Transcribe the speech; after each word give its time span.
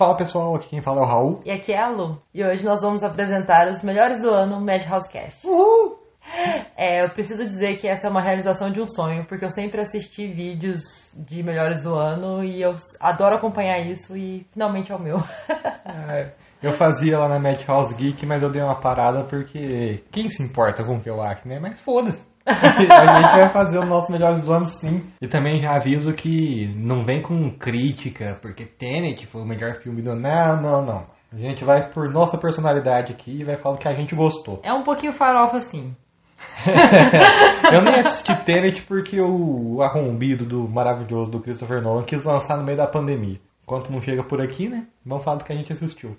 Fala 0.00 0.16
pessoal, 0.16 0.54
aqui 0.54 0.70
quem 0.70 0.80
fala 0.80 1.00
é 1.00 1.02
o 1.02 1.06
Raul. 1.06 1.40
E 1.44 1.50
aqui 1.50 1.74
é 1.74 1.78
a 1.78 1.90
Lu. 1.90 2.22
E 2.32 2.42
hoje 2.42 2.64
nós 2.64 2.80
vamos 2.80 3.04
apresentar 3.04 3.68
os 3.68 3.82
melhores 3.82 4.22
do 4.22 4.30
ano 4.30 4.58
Madhouse 4.58 5.06
Cast. 5.12 5.46
Uhul! 5.46 5.98
É, 6.74 7.04
eu 7.04 7.10
preciso 7.10 7.44
dizer 7.44 7.76
que 7.76 7.86
essa 7.86 8.06
é 8.06 8.10
uma 8.10 8.22
realização 8.22 8.70
de 8.70 8.80
um 8.80 8.86
sonho, 8.86 9.26
porque 9.26 9.44
eu 9.44 9.50
sempre 9.50 9.78
assisti 9.78 10.26
vídeos 10.26 10.80
de 11.14 11.42
melhores 11.42 11.82
do 11.82 11.94
ano 11.94 12.42
e 12.42 12.62
eu 12.62 12.76
adoro 12.98 13.36
acompanhar 13.36 13.78
isso 13.80 14.16
e 14.16 14.46
finalmente 14.50 14.90
é 14.90 14.96
o 14.96 14.98
meu. 14.98 15.18
É, 16.08 16.32
eu 16.62 16.72
fazia 16.72 17.18
lá 17.18 17.28
na 17.28 17.38
Madhouse 17.38 17.94
Geek, 17.94 18.24
mas 18.24 18.42
eu 18.42 18.50
dei 18.50 18.62
uma 18.62 18.80
parada 18.80 19.24
porque 19.24 20.02
quem 20.10 20.30
se 20.30 20.42
importa 20.42 20.82
com 20.82 20.96
o 20.96 21.00
que 21.02 21.10
eu 21.10 21.20
acho, 21.20 21.46
né? 21.46 21.58
Mas 21.58 21.78
foda-se. 21.78 22.29
a 22.46 23.16
gente 23.16 23.40
vai 23.40 23.48
fazer 23.48 23.78
os 23.78 23.88
nossos 23.88 24.10
melhores 24.10 24.42
do 24.44 24.52
ano 24.52 24.66
sim. 24.66 25.10
E 25.20 25.28
também 25.28 25.60
já 25.60 25.74
aviso 25.74 26.12
que 26.12 26.72
não 26.76 27.04
vem 27.04 27.22
com 27.22 27.50
crítica, 27.56 28.38
porque 28.40 28.64
Tenet 28.64 29.26
foi 29.26 29.42
o 29.42 29.46
melhor 29.46 29.80
filme 29.82 30.02
do 30.02 30.10
ano. 30.10 30.22
Não, 30.22 30.62
não, 30.62 30.84
não. 30.84 31.06
A 31.32 31.36
gente 31.36 31.64
vai 31.64 31.90
por 31.90 32.10
nossa 32.10 32.36
personalidade 32.36 33.12
aqui 33.12 33.40
e 33.40 33.44
vai 33.44 33.56
falar 33.56 33.78
que 33.78 33.88
a 33.88 33.94
gente 33.94 34.16
gostou. 34.16 34.60
É 34.64 34.72
um 34.72 34.82
pouquinho 34.82 35.12
farofa, 35.12 35.58
assim. 35.58 35.94
eu 37.72 37.82
nem 37.82 38.00
assisti 38.00 38.34
Tenet 38.44 38.82
porque 38.82 39.20
o 39.20 39.82
arrombido 39.82 40.44
do 40.44 40.68
maravilhoso 40.68 41.30
do 41.30 41.40
Christopher 41.40 41.82
Nolan 41.82 42.04
quis 42.04 42.24
lançar 42.24 42.56
no 42.56 42.64
meio 42.64 42.78
da 42.78 42.86
pandemia. 42.86 43.38
Enquanto 43.62 43.92
não 43.92 44.00
chega 44.00 44.24
por 44.24 44.40
aqui, 44.40 44.68
né? 44.68 44.86
Vamos 45.06 45.22
falar 45.22 45.36
do 45.36 45.44
que 45.44 45.52
a 45.52 45.56
gente 45.56 45.72
assistiu. 45.72 46.16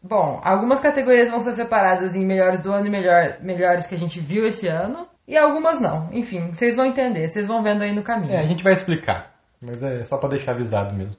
Bom, 0.00 0.40
algumas 0.44 0.78
categorias 0.78 1.28
vão 1.28 1.40
ser 1.40 1.52
separadas 1.52 2.14
em 2.14 2.24
melhores 2.24 2.60
do 2.60 2.70
ano 2.70 2.86
e 2.86 2.90
melhor, 2.90 3.38
melhores 3.42 3.86
que 3.86 3.96
a 3.96 3.98
gente 3.98 4.20
viu 4.20 4.46
esse 4.46 4.68
ano. 4.68 5.08
E 5.26 5.36
algumas 5.36 5.80
não. 5.80 6.08
Enfim, 6.12 6.52
vocês 6.52 6.76
vão 6.76 6.86
entender, 6.86 7.28
vocês 7.28 7.46
vão 7.46 7.62
vendo 7.62 7.82
aí 7.82 7.92
no 7.94 8.02
caminho. 8.02 8.32
É, 8.32 8.38
a 8.40 8.46
gente 8.46 8.62
vai 8.62 8.74
explicar. 8.74 9.34
Mas 9.60 9.82
é 9.82 10.04
só 10.04 10.18
pra 10.18 10.28
deixar 10.28 10.52
avisado 10.52 10.94
mesmo. 10.94 11.16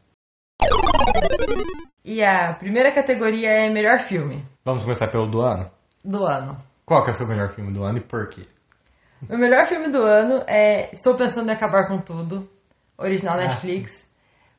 E 2.03 2.23
a 2.23 2.53
primeira 2.53 2.91
categoria 2.93 3.49
é 3.49 3.69
melhor 3.69 3.99
filme 3.99 4.45
Vamos 4.63 4.83
começar 4.83 5.07
pelo 5.07 5.27
do 5.29 5.41
ano? 5.41 5.69
do 6.03 6.23
ano. 6.23 6.57
Qual 6.85 7.03
que 7.03 7.09
é 7.09 7.13
o 7.13 7.15
seu 7.15 7.27
melhor 7.27 7.49
filme 7.55 7.73
do 7.73 7.83
ano 7.83 7.97
e 7.97 8.01
por 8.01 8.29
quê? 8.29 8.43
O 9.27 9.37
melhor 9.37 9.65
filme 9.65 9.87
do 9.89 10.03
ano 10.03 10.43
é 10.47 10.91
Estou 10.93 11.15
Pensando 11.15 11.49
em 11.49 11.53
Acabar 11.53 11.87
com 11.87 11.97
Tudo, 11.99 12.47
original 12.97 13.33
Ah, 13.35 13.47
Netflix. 13.47 14.07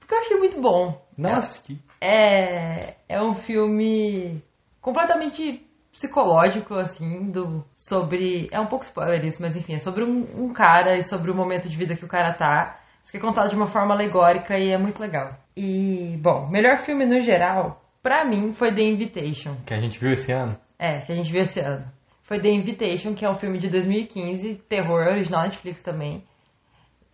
Porque 0.01 0.13
eu 0.13 0.19
achei 0.19 0.37
muito 0.39 0.61
bom. 0.61 1.01
Não 1.17 1.31
é, 1.31 1.35
assisti. 1.35 1.81
é, 2.01 2.95
é 3.09 3.23
um 3.23 3.35
filme 3.35 4.43
completamente 4.81 5.65
psicológico, 5.97 6.75
assim, 6.75 7.31
do, 7.31 7.65
sobre. 7.75 8.49
É 8.53 8.61
um 8.61 8.67
pouco 8.67 8.85
spoiler 8.85 9.25
isso, 9.25 9.41
mas 9.41 9.57
enfim, 9.57 9.75
é 9.75 9.79
sobre 9.79 10.05
um, 10.05 10.27
um 10.37 10.53
cara 10.53 10.97
e 10.99 11.03
sobre 11.03 11.31
o 11.31 11.35
momento 11.35 11.69
de 11.69 11.77
vida 11.77 11.97
que 11.97 12.05
o 12.05 12.09
cara 12.09 12.35
tá. 12.35 12.79
Isso 13.03 13.11
que 13.11 13.17
é 13.17 13.21
contado 13.21 13.49
de 13.49 13.57
uma 13.57 13.67
forma 13.67 13.95
alegórica 13.95 14.59
e 14.59 14.71
é 14.71 14.79
muito 14.79 15.01
legal. 15.01 15.39
E, 15.57 16.19
bom, 16.21 16.49
melhor 16.51 16.79
filme 16.79 17.07
no 17.07 17.21
geral, 17.21 17.83
pra 18.03 18.25
mim, 18.25 18.53
foi 18.53 18.75
The 18.75 18.83
Invitation. 18.83 19.57
Que 19.65 19.73
a 19.73 19.81
gente 19.81 19.99
viu 19.99 20.13
esse 20.13 20.31
ano. 20.33 20.57
É, 20.79 21.01
que 21.01 21.13
a 21.13 21.15
gente 21.15 21.33
viu 21.33 21.41
esse 21.41 21.61
ano. 21.61 21.87
Foi 22.25 22.41
The 22.41 22.51
Invitation, 22.51 23.15
que 23.15 23.25
é 23.25 23.31
um 23.31 23.37
filme 23.37 23.59
de 23.59 23.71
2015, 23.71 24.57
terror, 24.69 25.07
original 25.07 25.45
Netflix 25.45 25.83
também. 25.83 26.25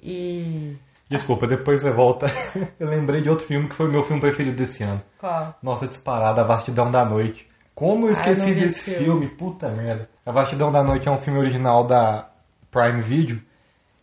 E. 0.00 0.74
Desculpa, 1.08 1.46
depois 1.46 1.82
você 1.82 1.92
volta. 1.92 2.26
eu 2.80 2.88
lembrei 2.88 3.20
de 3.20 3.28
outro 3.28 3.46
filme 3.46 3.68
que 3.68 3.76
foi 3.76 3.86
o 3.86 3.92
meu 3.92 4.02
filme 4.02 4.20
preferido 4.20 4.56
desse 4.56 4.82
ano. 4.82 5.02
Qual? 5.20 5.54
Nossa, 5.62 5.86
disparada, 5.86 6.40
A 6.40 6.46
Vastidão 6.46 6.90
da 6.90 7.04
Noite. 7.04 7.51
Como 7.74 8.06
eu 8.06 8.14
Ah, 8.16 8.26
eu 8.26 8.32
esqueci 8.32 8.54
desse 8.54 8.64
esse 8.66 8.94
filme. 8.96 9.04
filme. 9.26 9.28
puta 9.36 9.68
merda. 9.70 10.08
A 10.24 10.32
Vastidão 10.32 10.70
da 10.70 10.82
Noite 10.82 11.08
é 11.08 11.10
um 11.10 11.18
filme 11.18 11.38
original 11.38 11.86
da 11.86 12.30
Prime 12.70 13.02
Video, 13.02 13.40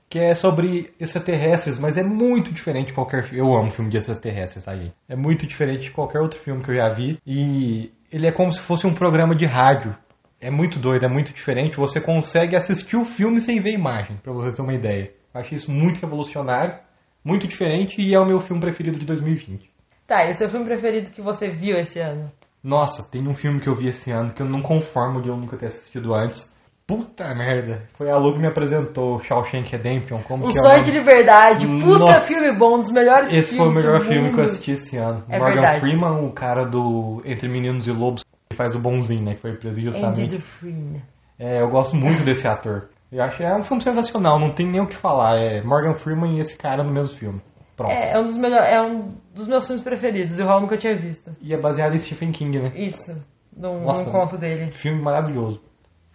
que 0.10 0.18
é 0.20 0.34
sobre 0.34 0.92
extraterrestres, 1.00 1.80
mas 1.80 1.98
é 1.98 2.04
muito 2.04 2.52
diferente 2.52 2.88
de 2.88 2.94
qualquer 2.94 3.24
filme. 3.24 3.40
Eu 3.48 3.56
amo 3.56 3.70
filme 3.70 3.92
de 3.92 3.98
extraterrestres, 3.98 4.66
tá, 4.66 4.76
gente? 4.76 4.94
É 5.08 5.16
muito 5.16 5.46
diferente 5.46 5.84
de 5.84 5.92
qualquer 5.92 6.20
outro 6.20 6.40
filme 6.40 6.64
que 6.64 6.72
eu 6.72 6.76
já 6.76 6.90
vi. 6.90 7.20
E 7.26 7.92
ele 8.12 8.28
é 8.28 8.32
como 8.32 8.52
se 8.52 8.60
fosse 8.60 8.88
um 8.88 8.94
programa 8.94 9.36
de 9.36 9.46
rádio. 9.46 9.96
É 10.42 10.50
muito 10.50 10.80
doido, 10.80 11.06
é 11.06 11.10
muito 11.10 11.32
diferente. 11.34 11.78
Você 11.78 12.02
consegue 12.02 12.56
assistir 12.56 12.96
o 12.98 13.06
filme 13.06 13.40
sem 13.40 13.60
ver 13.60 13.74
imagem, 13.74 14.18
pra 14.24 14.34
você 14.34 14.56
ter 14.56 14.62
uma 14.62 14.74
ideia. 14.74 15.12
Eu 15.34 15.42
achei 15.42 15.58
isso 15.58 15.72
muito 15.72 16.00
revolucionário, 16.00 16.76
muito 17.24 17.48
diferente 17.48 18.02
e 18.02 18.16
é 18.16 18.20
o 18.20 18.26
meu 18.26 18.40
filme 18.40 18.62
preferido 18.62 18.98
de 18.98 19.06
2020. 19.06 19.70
Tá, 20.08 20.26
e 20.26 20.32
o 20.32 20.34
seu 20.34 20.50
filme 20.50 20.66
preferido 20.66 21.12
que 21.12 21.22
você 21.22 21.50
viu 21.52 21.78
esse 21.78 22.00
ano? 22.00 22.32
Nossa, 22.64 23.04
tem 23.10 23.28
um 23.28 23.34
filme 23.34 23.60
que 23.62 23.70
eu 23.70 23.76
vi 23.76 23.88
esse 23.88 24.12
ano 24.12 24.32
que 24.34 24.42
eu 24.42 24.48
não 24.50 24.62
conformo 24.62 25.22
de 25.22 25.30
eu 25.30 25.38
nunca 25.38 25.58
ter 25.58 25.68
assistido 25.68 26.14
antes. 26.14 26.52
Puta 26.86 27.36
merda. 27.36 27.84
Foi 27.94 28.10
a 28.10 28.18
Lu 28.18 28.34
que 28.34 28.40
me 28.40 28.48
apresentou 28.48 29.20
Shawshank 29.24 29.70
Redemption. 29.72 30.22
Como 30.24 30.46
Um 30.46 30.50
que 30.50 30.58
é 30.58 30.62
o 30.62 30.64
Sonho 30.64 30.84
de 30.84 30.92
Liberdade. 30.92 31.68
Puta 31.68 32.00
Nossa. 32.00 32.22
filme 32.22 32.52
bom, 32.58 32.78
um 32.78 32.80
dos 32.80 32.92
melhores 32.92 33.32
Esse 33.32 33.56
foi 33.56 33.66
filmes 33.68 33.78
o 33.78 33.88
melhor 33.88 34.02
filme 34.02 34.22
que 34.22 34.26
eu 34.28 34.32
mundo. 34.32 34.42
assisti 34.42 34.72
esse 34.72 34.98
ano. 34.98 35.24
É 35.30 35.38
Morgan 35.38 35.54
verdade. 35.54 35.80
Freeman, 35.82 36.26
o 36.26 36.32
cara 36.34 36.66
do 36.66 37.22
Entre 37.26 37.48
Meninos 37.48 37.88
e 37.88 37.92
Lobos, 37.92 38.24
que 38.50 38.56
faz 38.58 38.74
o 38.76 38.80
bonzinho, 38.80 39.24
né? 39.24 39.36
Que 39.36 39.42
foi 39.42 39.54
preso 39.56 39.80
justamente. 39.80 40.36
Dufresne. 40.36 41.04
É, 41.38 41.62
eu 41.62 41.70
gosto 41.70 41.96
muito 41.96 42.24
desse 42.24 42.48
ator. 42.48 42.90
Eu 43.12 43.24
acho 43.24 43.38
que 43.38 43.44
é 43.44 43.56
um 43.56 43.62
filme 43.64 43.84
sensacional, 43.84 44.40
não 44.40 44.50
tem 44.52 44.68
nem 44.68 44.82
o 44.82 44.88
que 44.88 44.96
falar. 44.96 45.38
É 45.38 45.62
Morgan 45.62 45.94
Freeman 45.94 46.38
e 46.38 46.40
esse 46.40 46.58
cara 46.58 46.84
no 46.84 46.92
mesmo 46.92 47.16
filme. 47.16 47.40
Pronto. 47.80 47.92
É, 47.94 48.12
é 48.12 48.20
um 48.20 48.24
dos 48.24 48.36
melhores, 48.38 48.68
é 48.68 48.82
um 48.82 49.14
dos 49.34 49.48
meus 49.48 49.66
filmes 49.66 49.82
preferidos, 49.86 50.38
e 50.38 50.42
o 50.42 50.46
Raul 50.46 50.60
nunca 50.60 50.76
tinha 50.78 50.94
visto. 50.98 51.34
E 51.40 51.54
é 51.54 51.58
baseado 51.58 51.94
em 51.94 51.98
Stephen 51.98 52.30
King, 52.34 52.60
né? 52.60 52.72
Isso, 52.76 53.26
num, 53.56 53.86
Nossa. 53.86 54.04
num 54.04 54.12
conto 54.12 54.38
dele. 54.38 54.70
Filme 54.72 55.02
maravilhoso. 55.02 55.62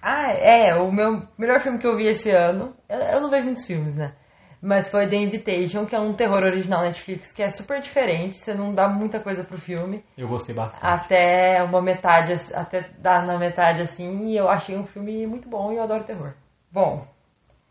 Ah, 0.03 0.31
é, 0.31 0.75
o 0.75 0.93
meu 0.93 1.23
melhor 1.39 1.61
filme 1.61 1.79
que 1.79 1.87
eu 1.87 1.97
vi 1.97 2.07
esse 2.07 2.31
ano, 2.31 2.75
eu, 2.87 2.99
eu 2.99 3.21
não 3.23 3.31
vejo 3.31 3.45
muitos 3.45 3.67
filmes, 3.67 3.97
né? 3.97 4.13
Mas 4.61 4.91
foi 4.91 5.09
The 5.09 5.17
Invitation, 5.17 5.87
que 5.87 5.97
é 5.97 5.99
um 6.01 6.13
terror 6.13 6.43
original 6.43 6.83
Netflix, 6.83 7.33
que 7.33 7.43
é 7.43 7.49
super 7.49 7.81
diferente, 7.81 8.37
você 8.37 8.53
não 8.53 8.75
dá 8.75 8.87
muita 8.87 9.19
coisa 9.21 9.43
pro 9.43 9.59
filme, 9.59 10.05
Eu 10.19 10.29
gostei 10.29 10.55
bastante. 10.55 10.85
até 10.85 11.63
uma 11.63 11.81
metade, 11.81 12.35
até 12.55 12.91
dar 12.99 13.27
na 13.27 13.39
metade 13.39 13.81
assim, 13.81 14.27
e 14.29 14.37
eu 14.37 14.49
achei 14.51 14.77
um 14.77 14.85
filme 14.85 15.27
muito 15.27 15.49
bom 15.49 15.73
e 15.73 15.77
eu 15.77 15.83
adoro 15.83 16.05
terror. 16.05 16.35
Bom, 16.71 17.07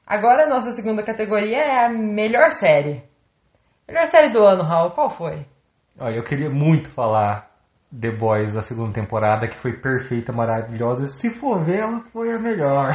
agora 0.05 0.45
a 0.45 0.49
nossa 0.49 0.71
segunda 0.71 1.03
categoria 1.03 1.57
é 1.57 1.85
a 1.85 1.89
melhor 1.89 2.49
série. 2.49 3.03
Melhor 3.87 4.05
série 4.07 4.29
do 4.31 4.39
ano, 4.43 4.63
Raul, 4.63 4.91
qual 4.91 5.09
foi? 5.09 5.45
Olha, 5.99 6.15
eu 6.15 6.23
queria 6.23 6.49
muito 6.49 6.89
falar 6.89 7.51
The 7.99 8.11
Boys 8.11 8.53
da 8.53 8.61
segunda 8.61 8.93
temporada, 8.93 9.47
que 9.47 9.57
foi 9.57 9.73
perfeita, 9.73 10.31
maravilhosa. 10.31 11.07
Se 11.07 11.29
for 11.29 11.63
ver, 11.63 11.79
ela 11.79 11.99
foi 12.11 12.31
a 12.33 12.39
melhor. 12.39 12.93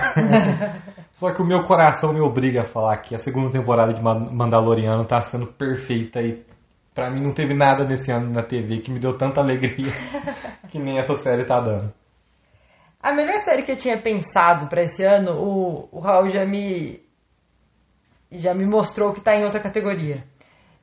Só 1.13 1.33
que 1.33 1.43
o 1.43 1.47
meu 1.47 1.63
coração 1.65 2.13
me 2.13 2.21
obriga 2.21 2.63
a 2.63 2.65
falar 2.65 2.97
que 2.99 3.15
a 3.15 3.19
segunda 3.19 3.51
temporada 3.53 3.93
de 3.93 4.03
Man- 4.03 4.31
Mandaloriano 4.33 5.05
tá 5.05 5.23
sendo 5.23 5.47
perfeita 5.47 6.21
e 6.23 6.43
pra 6.95 7.11
mim 7.11 7.23
não 7.23 7.33
teve 7.33 7.55
nada 7.55 7.85
nesse 7.85 8.11
ano 8.11 8.31
na 8.33 8.43
TV 8.43 8.79
que 8.79 8.91
me 8.91 8.99
deu 8.99 9.17
tanta 9.17 9.41
alegria 9.41 9.93
que 10.69 10.79
nem 10.79 10.99
essa 10.99 11.15
série 11.17 11.45
tá 11.45 11.61
dando. 11.61 11.93
A 13.01 13.13
melhor 13.13 13.39
série 13.39 13.63
que 13.63 13.71
eu 13.71 13.77
tinha 13.77 14.01
pensado 14.03 14.67
pra 14.69 14.83
esse 14.83 15.05
ano, 15.05 15.33
o, 15.33 15.89
o 15.93 16.01
Raul 16.01 16.29
já 16.31 16.45
me 16.45 17.01
já 18.33 18.53
me 18.53 18.67
mostrou 18.67 19.13
que 19.15 19.21
tá 19.21 19.35
em 19.37 19.45
outra 19.45 19.61
categoria. 19.61 20.25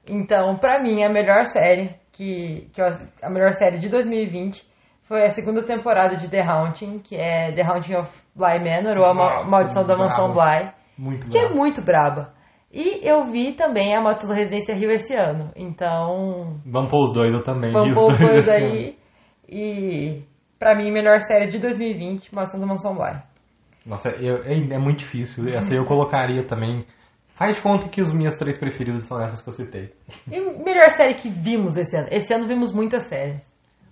Então, 0.08 0.56
pra 0.58 0.82
mim, 0.82 1.04
a 1.04 1.10
melhor 1.10 1.46
série 1.46 1.96
que, 2.12 2.70
que 2.74 2.82
eu- 2.82 2.88
a 3.22 3.30
melhor 3.30 3.52
série 3.54 3.78
de 3.80 3.90
2020 3.90 4.64
foi 5.04 5.24
a 5.24 5.30
segunda 5.30 5.64
temporada 5.64 6.16
de 6.16 6.30
The 6.30 6.42
Haunting, 6.42 7.00
que 7.00 7.16
é 7.16 7.52
The 7.52 7.62
Haunting 7.64 7.96
of 7.96 8.12
Bly 8.36 8.60
Manor 8.60 8.98
ou 8.98 9.06
a 9.06 9.14
Ma- 9.14 9.44
Maldição 9.50 9.86
da 9.86 9.96
Mansão. 9.98 10.32
Bly, 10.34 10.72
Muito 10.98 11.28
que 11.30 11.38
é 11.38 11.50
muito 11.50 11.82
braba. 11.82 12.34
E 12.72 13.00
eu 13.08 13.24
vi 13.26 13.54
também 13.54 13.96
a 13.96 14.02
Maldição 14.02 14.30
da 14.30 14.36
Residência 14.36 14.76
Rio 14.76 14.92
esse 14.92 15.14
ano. 15.16 15.52
Então, 15.56 16.58
Vamos 16.66 16.90
pôr 16.92 17.04
os 17.06 17.14
dois, 17.14 17.32
eu 17.32 17.42
também. 17.42 17.72
Vamos 17.72 17.96
os 17.96 17.98
pôr 17.98 18.18
dois 18.18 18.48
esse 18.48 18.52
ano. 18.64 18.74
aí. 18.74 18.98
E 19.48 20.24
pra 20.60 20.76
mim, 20.76 20.92
melhor 20.92 21.20
série 21.22 21.48
de 21.48 21.60
2020, 21.60 22.34
Maldição 22.34 22.60
da 22.60 22.66
Mansão 22.66 22.96
Bly. 22.96 23.22
Nossa, 23.86 24.10
eu- 24.10 24.44
é, 24.44 24.54
é 24.54 24.78
muito 24.80 25.00
difícil. 25.00 25.48
Essa 25.50 25.74
aí 25.74 25.80
eu 25.80 25.86
colocaria 25.86 26.44
também. 26.44 26.84
Faz 27.36 27.60
conta 27.60 27.90
que 27.90 28.00
as 28.00 28.14
minhas 28.14 28.38
três 28.38 28.58
preferidas 28.58 29.04
são 29.04 29.22
essas 29.22 29.42
que 29.42 29.50
eu 29.50 29.54
citei. 29.54 29.94
E 30.32 30.40
melhor 30.40 30.90
série 30.92 31.16
que 31.16 31.30
vimos 31.30 31.76
esse 31.76 31.96
ano? 31.98 32.08
Esse 32.10 32.34
ano 32.34 32.48
vimos 32.48 32.74
muitas 32.74 33.04
séries. 33.04 33.46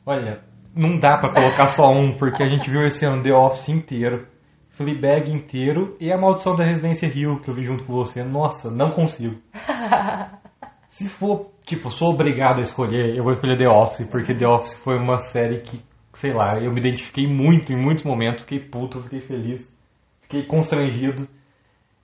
Olha, 0.06 0.41
não 0.73 0.97
dá 0.97 1.18
pra 1.18 1.33
colocar 1.33 1.68
só 1.68 1.91
um, 1.91 2.15
porque 2.15 2.41
a 2.41 2.50
gente 2.50 2.71
viu 2.71 2.85
esse 2.85 3.06
ano 3.06 3.21
The 3.21 3.33
Office 3.33 3.68
inteiro, 3.68 4.27
Fleabag 4.71 5.29
inteiro 5.29 5.97
e 6.00 6.12
A 6.12 6.18
Maldição 6.18 6.56
da 6.56 6.63
Residência 6.63 7.09
Rio, 7.09 7.41
que 7.41 7.50
eu 7.50 7.53
vi 7.53 7.65
junto 7.65 7.83
com 7.83 7.94
você. 7.94 8.23
Nossa, 8.23 8.71
não 8.71 8.91
consigo. 8.91 9.35
Se 10.89 11.09
for, 11.09 11.51
tipo, 11.65 11.89
sou 11.89 12.13
obrigado 12.13 12.59
a 12.59 12.62
escolher, 12.62 13.15
eu 13.18 13.23
vou 13.23 13.33
escolher 13.33 13.57
The 13.57 13.68
Office, 13.68 14.07
porque 14.07 14.33
The 14.33 14.47
Office 14.47 14.75
foi 14.75 14.95
uma 14.95 15.18
série 15.18 15.59
que, 15.62 15.83
sei 16.13 16.31
lá, 16.31 16.59
eu 16.59 16.71
me 16.71 16.79
identifiquei 16.79 17.27
muito 17.27 17.73
em 17.73 17.75
muitos 17.75 18.06
momentos, 18.06 18.44
fiquei 18.44 18.59
puto, 18.59 19.01
fiquei 19.01 19.19
feliz, 19.19 19.75
fiquei 20.21 20.44
constrangido. 20.44 21.27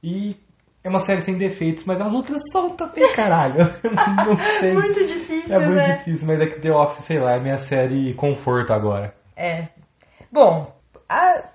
E 0.04 0.38
é 0.84 0.90
uma 0.90 1.00
série 1.02 1.22
sem 1.22 1.38
defeitos, 1.38 1.86
mas 1.86 2.00
as 2.02 2.14
outras 2.14 2.42
são 2.52 2.70
também, 2.76 3.12
caralho. 3.14 3.56
não 4.26 4.40
sei. 4.60 4.74
Muito 4.74 5.06
difícil, 5.06 5.54
É 5.54 5.60
muito 5.60 5.76
né? 5.76 5.98
difícil, 5.98 6.28
mas 6.28 6.42
é 6.42 6.46
que 6.48 6.60
The 6.62 6.72
Office, 6.72 7.04
sei 7.06 7.20
lá, 7.20 7.36
é 7.36 7.40
minha 7.40 7.58
série 7.58 8.14
conforto 8.14 8.72
agora. 8.74 9.14
É. 9.36 9.68
Bom, 10.31 10.74
a- 11.10 11.50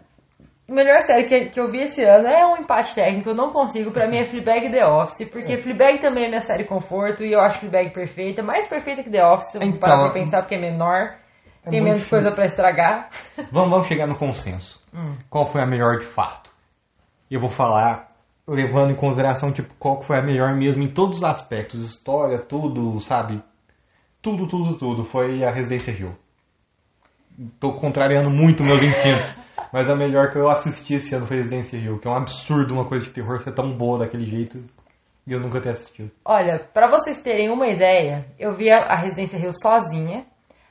melhor 0.68 1.00
série 1.02 1.24
que, 1.24 1.46
que 1.50 1.60
eu 1.60 1.68
vi 1.70 1.80
esse 1.82 2.02
ano 2.04 2.26
é 2.26 2.44
um 2.46 2.56
empate 2.58 2.94
técnico, 2.94 3.30
eu 3.30 3.34
não 3.34 3.50
consigo. 3.52 3.90
Pra 3.92 4.08
mim 4.08 4.18
é 4.18 4.24
Fleabag 4.24 4.66
e 4.66 4.70
The 4.70 4.86
Office, 4.86 5.28
porque 5.30 5.58
Fleabag 5.58 6.00
também 6.00 6.24
é 6.24 6.28
minha 6.28 6.40
série 6.40 6.64
conforto 6.64 7.22
e 7.24 7.32
eu 7.32 7.40
acho 7.40 7.60
Fleabag 7.60 7.90
perfeita, 7.90 8.42
mais 8.42 8.66
perfeita 8.66 9.02
que 9.02 9.10
The 9.10 9.24
Office, 9.24 9.52
se 9.52 9.58
eu 9.58 9.62
Então, 9.62 9.78
parar 9.78 9.98
pra 10.04 10.12
pensar, 10.12 10.40
porque 10.42 10.54
é 10.54 10.60
menor, 10.60 11.16
é 11.64 11.70
tem 11.70 11.82
menos 11.82 12.04
coisa 12.06 12.30
difícil. 12.30 12.34
pra 12.36 12.44
estragar. 12.46 13.08
Vamos, 13.52 13.70
vamos 13.70 13.86
chegar 13.88 14.06
no 14.06 14.16
consenso. 14.18 14.82
Hum. 14.94 15.14
Qual 15.30 15.46
foi 15.50 15.62
a 15.62 15.66
melhor 15.66 15.98
de 15.98 16.06
fato? 16.06 16.50
Eu 17.30 17.40
vou 17.40 17.48
falar 17.50 18.12
levando 18.46 18.92
em 18.92 18.96
consideração 18.96 19.52
tipo 19.52 19.74
qual 19.78 20.02
foi 20.02 20.18
a 20.18 20.22
melhor 20.22 20.54
mesmo 20.54 20.82
em 20.82 20.92
todos 20.92 21.18
os 21.18 21.24
aspectos, 21.24 21.84
história, 21.84 22.38
tudo, 22.38 23.00
sabe? 23.00 23.42
Tudo, 24.20 24.46
tudo, 24.46 24.76
tudo. 24.76 25.04
Foi 25.04 25.44
a 25.44 25.50
Residência 25.50 25.92
Rio. 25.92 26.16
Tô 27.58 27.72
contrariando 27.74 28.30
muito 28.30 28.62
meus 28.62 28.82
instintos. 28.82 29.38
Mas 29.72 29.90
a 29.90 29.96
melhor 29.96 30.30
que 30.30 30.38
eu 30.38 30.48
assisti 30.48 30.94
esse 30.94 31.14
ano 31.16 31.26
foi 31.26 31.38
Residência 31.38 31.78
Rio, 31.78 31.98
que 31.98 32.06
é 32.06 32.10
um 32.10 32.16
absurdo 32.16 32.72
uma 32.72 32.88
coisa 32.88 33.04
de 33.04 33.10
terror 33.10 33.40
ser 33.40 33.52
tão 33.52 33.76
boa 33.76 33.98
daquele 33.98 34.24
jeito 34.24 34.62
e 35.26 35.32
eu 35.32 35.40
nunca 35.40 35.60
ter 35.60 35.70
assistido. 35.70 36.10
Olha, 36.24 36.60
pra 36.72 36.88
vocês 36.88 37.20
terem 37.22 37.50
uma 37.50 37.66
ideia, 37.66 38.26
eu 38.38 38.54
vi 38.54 38.70
a, 38.70 38.82
a 38.82 39.00
Residência 39.00 39.38
Rio 39.38 39.52
sozinha, 39.52 40.26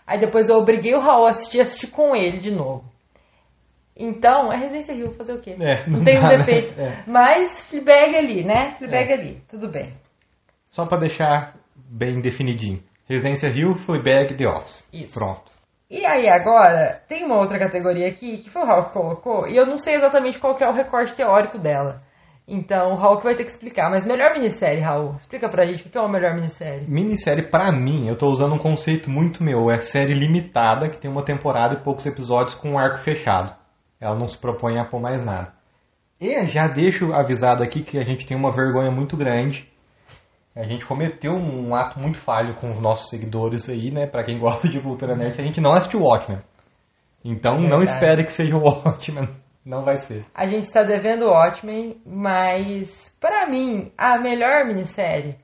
aí 0.05 0.19
depois 0.19 0.47
eu 0.47 0.57
obriguei 0.57 0.93
o 0.93 0.99
Raul 0.99 1.25
a 1.25 1.31
assistir, 1.31 1.59
assistir 1.59 1.87
com 1.87 2.15
ele 2.15 2.37
de 2.39 2.51
novo. 2.51 2.92
Então, 3.95 4.51
é 4.51 4.57
Residência 4.57 4.93
Rio, 4.95 5.11
fazer 5.13 5.33
o 5.33 5.39
quê? 5.41 5.55
É, 5.59 5.87
não 5.87 5.99
não 5.99 6.03
tem 6.03 6.17
um 6.19 6.23
né? 6.23 6.37
defeito. 6.37 6.79
É. 6.79 7.03
Mas 7.05 7.69
Fleabag 7.69 8.15
ali, 8.15 8.43
né? 8.43 8.75
Fleabag 8.77 9.11
É. 9.11 9.13
ali, 9.13 9.41
tudo 9.49 9.69
bem. 9.69 9.93
Só 10.71 10.85
pra 10.85 10.97
deixar 10.97 11.55
bem 11.75 12.19
definidinho. 12.19 12.79
Residência 13.07 13.49
Rio, 13.49 13.75
Fleabag, 13.75 14.35
The 14.35 14.47
Office. 14.47 14.87
Isso. 14.91 15.13
Pronto. 15.19 15.51
E 15.91 16.03
aí 16.05 16.27
agora, 16.27 17.01
tem 17.07 17.23
uma 17.23 17.37
outra 17.37 17.59
categoria 17.59 18.07
aqui 18.07 18.37
que 18.39 18.49
foi 18.49 18.63
o 18.63 18.65
Raul 18.65 18.85
que 18.85 18.93
colocou, 18.93 19.47
e 19.47 19.55
eu 19.55 19.65
não 19.65 19.77
sei 19.77 19.93
exatamente 19.95 20.39
qual 20.39 20.55
que 20.55 20.63
é 20.63 20.67
o 20.67 20.73
recorte 20.73 21.13
teórico 21.13 21.59
dela. 21.59 22.01
Então 22.47 22.91
o 22.91 22.95
Raul 22.95 23.17
que 23.17 23.23
vai 23.25 23.35
ter 23.35 23.43
que 23.43 23.51
explicar. 23.51 23.89
Mas 23.91 24.05
melhor 24.05 24.33
minissérie, 24.33 24.81
Raul. 24.81 25.15
Explica 25.17 25.47
pra 25.47 25.65
gente 25.65 25.85
o 25.87 25.89
que 25.91 25.97
é 25.97 26.01
uma 26.01 26.11
melhor 26.11 26.33
minissérie. 26.33 26.89
Minissérie, 26.89 27.47
pra 27.49 27.71
mim, 27.71 28.07
eu 28.07 28.17
tô 28.17 28.25
usando 28.27 28.55
um 28.55 28.59
conceito 28.59 29.09
muito 29.09 29.43
meu. 29.43 29.69
É 29.69 29.77
série 29.77 30.13
limitada, 30.13 30.89
que 30.89 30.97
tem 30.97 31.09
uma 31.11 31.23
temporada 31.23 31.75
e 31.75 31.83
poucos 31.83 32.05
episódios 32.05 32.55
com 32.55 32.71
um 32.71 32.79
arco 32.79 32.97
fechado. 32.97 33.53
Ela 34.03 34.17
não 34.19 34.27
se 34.27 34.37
propõe 34.37 34.77
a 34.77 34.83
pôr 34.83 34.99
mais 34.99 35.23
nada. 35.25 35.53
E 36.19 36.45
já 36.51 36.67
deixo 36.67 37.13
avisado 37.13 37.63
aqui 37.63 37.81
que 37.83 37.97
a 37.97 38.03
gente 38.03 38.25
tem 38.25 38.35
uma 38.37 38.51
vergonha 38.51 38.91
muito 38.91 39.15
grande. 39.15 39.71
A 40.55 40.63
gente 40.63 40.85
cometeu 40.85 41.31
um 41.33 41.73
ato 41.73 41.99
muito 41.99 42.19
falho 42.19 42.55
com 42.55 42.69
os 42.69 42.79
nossos 42.79 43.09
seguidores 43.09 43.69
aí, 43.69 43.91
né? 43.91 44.05
Pra 44.05 44.23
quem 44.23 44.37
gosta 44.37 44.67
de 44.67 44.79
cultura 44.81 45.15
nerd, 45.15 45.39
a 45.39 45.43
gente 45.45 45.61
não 45.61 45.71
assistiu 45.73 46.01
Watchmen. 46.01 46.41
Então 47.23 47.59
não 47.61 47.81
espere 47.81 48.25
que 48.25 48.33
seja 48.33 48.55
o 48.57 48.59
Watchmen. 48.63 49.29
Não 49.65 49.83
vai 49.83 49.97
ser. 49.97 50.25
A 50.35 50.45
gente 50.45 50.63
está 50.63 50.83
devendo 50.83 51.23
o 51.25 51.29
Watchmen, 51.31 51.95
mas 52.05 53.15
pra 53.21 53.47
mim, 53.47 53.91
a 53.97 54.19
melhor 54.19 54.65
minissérie 54.65 55.37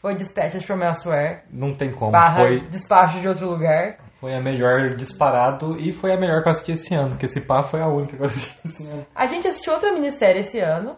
foi 0.00 0.14
Dispatches 0.14 0.64
from 0.64 0.82
Elsewhere, 0.82 1.42
Não 1.52 1.74
tem 1.74 1.92
como. 1.92 2.12
barra 2.12 2.40
Foi, 2.46 2.60
Despacho 2.68 3.20
de 3.20 3.28
Outro 3.28 3.48
Lugar. 3.50 3.98
Foi 4.20 4.34
a 4.34 4.40
melhor 4.40 4.88
disparado 4.96 5.78
e 5.78 5.92
foi 5.92 6.12
a 6.12 6.18
melhor 6.18 6.42
que 6.42 6.48
eu 6.48 6.52
assisti 6.52 6.72
esse 6.72 6.94
ano. 6.94 7.10
Porque 7.10 7.26
esse 7.26 7.40
pá 7.40 7.62
foi 7.62 7.80
a 7.80 7.88
única 7.88 8.16
que 8.16 8.22
eu 8.22 8.26
assisti 8.26 8.58
esse 8.66 8.86
ano. 8.88 9.06
A 9.14 9.26
gente 9.26 9.46
assistiu 9.48 9.72
outra 9.74 9.92
minissérie 9.92 10.40
esse 10.40 10.58
ano, 10.60 10.96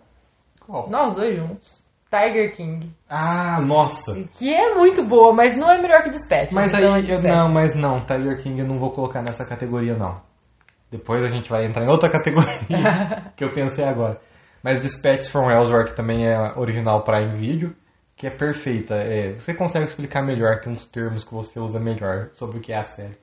Qual? 0.67 0.89
nós 0.91 1.13
dois 1.15 1.37
juntos, 1.37 1.81
Tiger 2.11 2.57
King, 2.57 2.91
Ah, 3.09 3.61
nossa. 3.61 4.13
que 4.35 4.53
é 4.53 4.75
muito 4.75 5.05
boa, 5.05 5.33
mas 5.33 5.57
não 5.57 5.71
é 5.71 5.81
melhor 5.81 6.03
que 6.03 6.11
Dispatches. 6.11 6.55
Mas 6.55 6.73
então 6.73 6.87
é 6.95 6.95
aí, 6.97 7.01
eu, 7.01 7.07
Dispatches. 7.07 7.25
não, 7.39 7.53
mas 7.53 7.75
não, 7.77 8.05
Tiger 8.05 8.43
King 8.43 8.61
eu 8.61 8.67
não 8.67 8.79
vou 8.79 8.91
colocar 8.91 9.23
nessa 9.23 9.45
categoria 9.47 9.95
não. 9.97 10.21
Depois 10.91 11.23
a 11.23 11.29
gente 11.29 11.49
vai 11.49 11.67
entrar 11.67 11.85
em 11.85 11.89
outra 11.91 12.11
categoria 12.11 13.31
que 13.37 13.45
eu 13.45 13.53
pensei 13.53 13.85
agora. 13.85 14.19
Mas 14.63 14.81
Dispatches 14.83 15.29
from 15.29 15.49
Elsewhere, 15.51 15.87
que 15.87 15.95
também 15.97 16.27
é 16.27 16.37
original 16.59 17.03
Prime 17.05 17.37
Video, 17.37 17.75
que 18.21 18.27
é 18.27 18.31
perfeita. 18.31 18.97
É, 18.97 19.33
você 19.33 19.55
consegue 19.55 19.87
explicar 19.87 20.23
melhor, 20.23 20.61
tem 20.61 20.71
uns 20.71 20.87
termos 20.87 21.25
que 21.25 21.33
você 21.33 21.59
usa 21.59 21.81
melhor 21.81 22.29
sobre 22.33 22.59
o 22.59 22.61
que 22.61 22.71
é 22.71 22.77
a 22.77 22.83
série. 22.83 23.17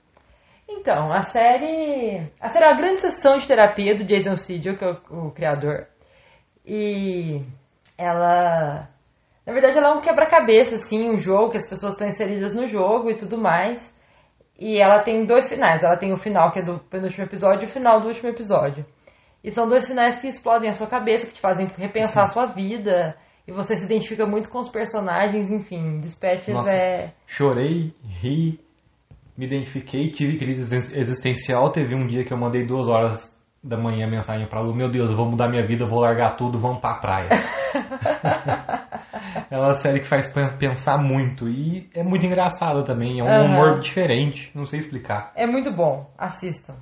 Então, 0.67 1.13
a 1.13 1.21
série. 1.21 2.31
A 2.41 2.49
série 2.49 2.65
é 2.65 2.67
uma 2.69 2.77
grande 2.77 3.01
sessão 3.01 3.37
de 3.37 3.47
terapia 3.47 3.93
do 3.95 4.03
Jason 4.03 4.35
Segel, 4.35 4.75
que 4.75 4.83
é 4.83 4.89
o, 4.89 5.27
o 5.27 5.31
criador. 5.31 5.85
E 6.65 7.43
ela. 7.95 8.89
Na 9.45 9.53
verdade, 9.53 9.77
ela 9.77 9.89
é 9.89 9.91
um 9.91 10.01
quebra-cabeça, 10.01 10.75
assim, 10.75 11.07
um 11.07 11.19
jogo 11.19 11.51
que 11.51 11.57
as 11.57 11.69
pessoas 11.69 11.93
estão 11.93 12.07
inseridas 12.07 12.55
no 12.55 12.65
jogo 12.65 13.11
e 13.11 13.15
tudo 13.15 13.37
mais. 13.37 13.95
E 14.57 14.81
ela 14.81 15.03
tem 15.03 15.27
dois 15.27 15.47
finais. 15.47 15.83
Ela 15.83 15.95
tem 15.95 16.11
o 16.11 16.17
final, 16.17 16.51
que 16.51 16.57
é 16.57 16.63
do 16.63 16.79
penúltimo 16.79 17.23
episódio, 17.23 17.61
e 17.61 17.65
o 17.65 17.71
final 17.71 18.01
do 18.01 18.07
último 18.07 18.29
episódio. 18.29 18.83
E 19.43 19.51
são 19.51 19.69
dois 19.69 19.87
finais 19.87 20.17
que 20.17 20.27
explodem 20.27 20.69
a 20.69 20.73
sua 20.73 20.87
cabeça, 20.87 21.27
que 21.27 21.35
te 21.35 21.39
fazem 21.39 21.67
repensar 21.77 22.23
a 22.23 22.25
sua 22.25 22.47
vida. 22.47 23.15
E 23.47 23.51
você 23.51 23.75
se 23.77 23.85
identifica 23.85 24.25
muito 24.25 24.49
com 24.49 24.59
os 24.59 24.69
personagens, 24.69 25.49
enfim. 25.49 25.99
Dispatches 25.99 26.53
Nossa. 26.53 26.69
é. 26.71 27.13
Chorei, 27.25 27.93
ri, 28.21 28.59
me 29.37 29.45
identifiquei, 29.45 30.11
tive 30.11 30.37
crise 30.37 30.61
existen- 30.61 30.99
existencial. 30.99 31.71
Teve 31.71 31.95
um 31.95 32.05
dia 32.07 32.25
que 32.25 32.33
eu 32.33 32.37
mandei 32.37 32.65
duas 32.65 32.87
horas 32.89 33.35
da 33.63 33.77
manhã 33.77 34.07
mensagem 34.09 34.47
pra 34.47 34.59
Lu: 34.61 34.75
Meu 34.75 34.89
Deus, 34.89 35.09
eu 35.09 35.15
vou 35.15 35.29
mudar 35.29 35.47
minha 35.49 35.65
vida, 35.65 35.85
vou 35.87 36.01
largar 36.01 36.35
tudo, 36.35 36.59
vamos 36.59 36.79
pra 36.81 36.95
praia. 36.95 37.29
é 39.49 39.57
uma 39.57 39.73
série 39.73 40.01
que 40.01 40.07
faz 40.07 40.27
pen- 40.31 40.57
pensar 40.57 40.97
muito 40.97 41.47
e 41.47 41.89
é 41.93 42.03
muito 42.03 42.25
engraçada 42.25 42.83
também. 42.83 43.19
É 43.19 43.23
um 43.23 43.27
Aham. 43.27 43.45
humor 43.45 43.79
diferente, 43.79 44.51
não 44.53 44.65
sei 44.65 44.79
explicar. 44.79 45.31
É 45.35 45.47
muito 45.47 45.71
bom, 45.71 46.09
assistam. 46.17 46.75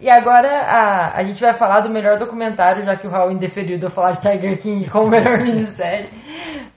E 0.00 0.08
agora 0.08 0.48
a, 0.48 1.18
a 1.18 1.22
gente 1.24 1.40
vai 1.40 1.52
falar 1.52 1.80
do 1.80 1.90
melhor 1.90 2.16
documentário, 2.18 2.82
já 2.82 2.96
que 2.96 3.06
o 3.06 3.10
Raul 3.10 3.30
indeferiu 3.32 3.78
de 3.78 3.84
eu 3.84 3.90
falar 3.90 4.12
de 4.12 4.20
Tiger 4.22 4.60
King 4.60 4.88
como 4.88 5.08
melhor 5.10 5.38
minissérie. 5.42 6.08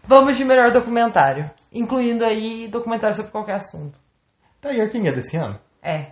Vamos 0.05 0.37
de 0.37 0.43
melhor 0.43 0.71
documentário, 0.71 1.49
incluindo 1.71 2.25
aí 2.25 2.67
documentário 2.67 3.15
sobre 3.15 3.31
qualquer 3.31 3.55
assunto. 3.55 3.97
Tiger 4.61 4.91
King 4.91 5.07
é 5.07 5.11
desse 5.13 5.37
ano? 5.37 5.57
É, 5.81 6.11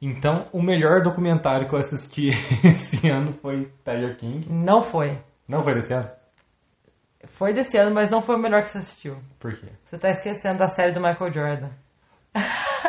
Então, 0.00 0.46
o 0.52 0.62
melhor 0.62 1.02
documentário 1.02 1.68
que 1.68 1.74
eu 1.74 1.78
assisti 1.80 2.28
esse 2.64 3.08
ano 3.10 3.32
foi 3.42 3.70
Tiger 3.84 4.16
King. 4.16 4.46
não 4.48 4.82
foi. 4.82 5.18
Não 5.48 5.62
foi 5.64 5.74
desse 5.74 5.92
ano? 5.92 6.08
Foi 7.26 7.52
desse 7.54 7.78
ano, 7.78 7.94
mas 7.94 8.10
não 8.10 8.20
foi 8.20 8.36
o 8.36 8.38
melhor 8.38 8.62
que 8.62 8.68
você 8.68 8.78
assistiu. 8.78 9.16
Por 9.40 9.52
quê? 9.58 9.68
Você 9.84 9.98
tá 9.98 10.10
esquecendo 10.10 10.58
da 10.58 10.66
série 10.68 10.92
do 10.92 11.00
Michael 11.00 11.32
Jordan. 11.32 11.70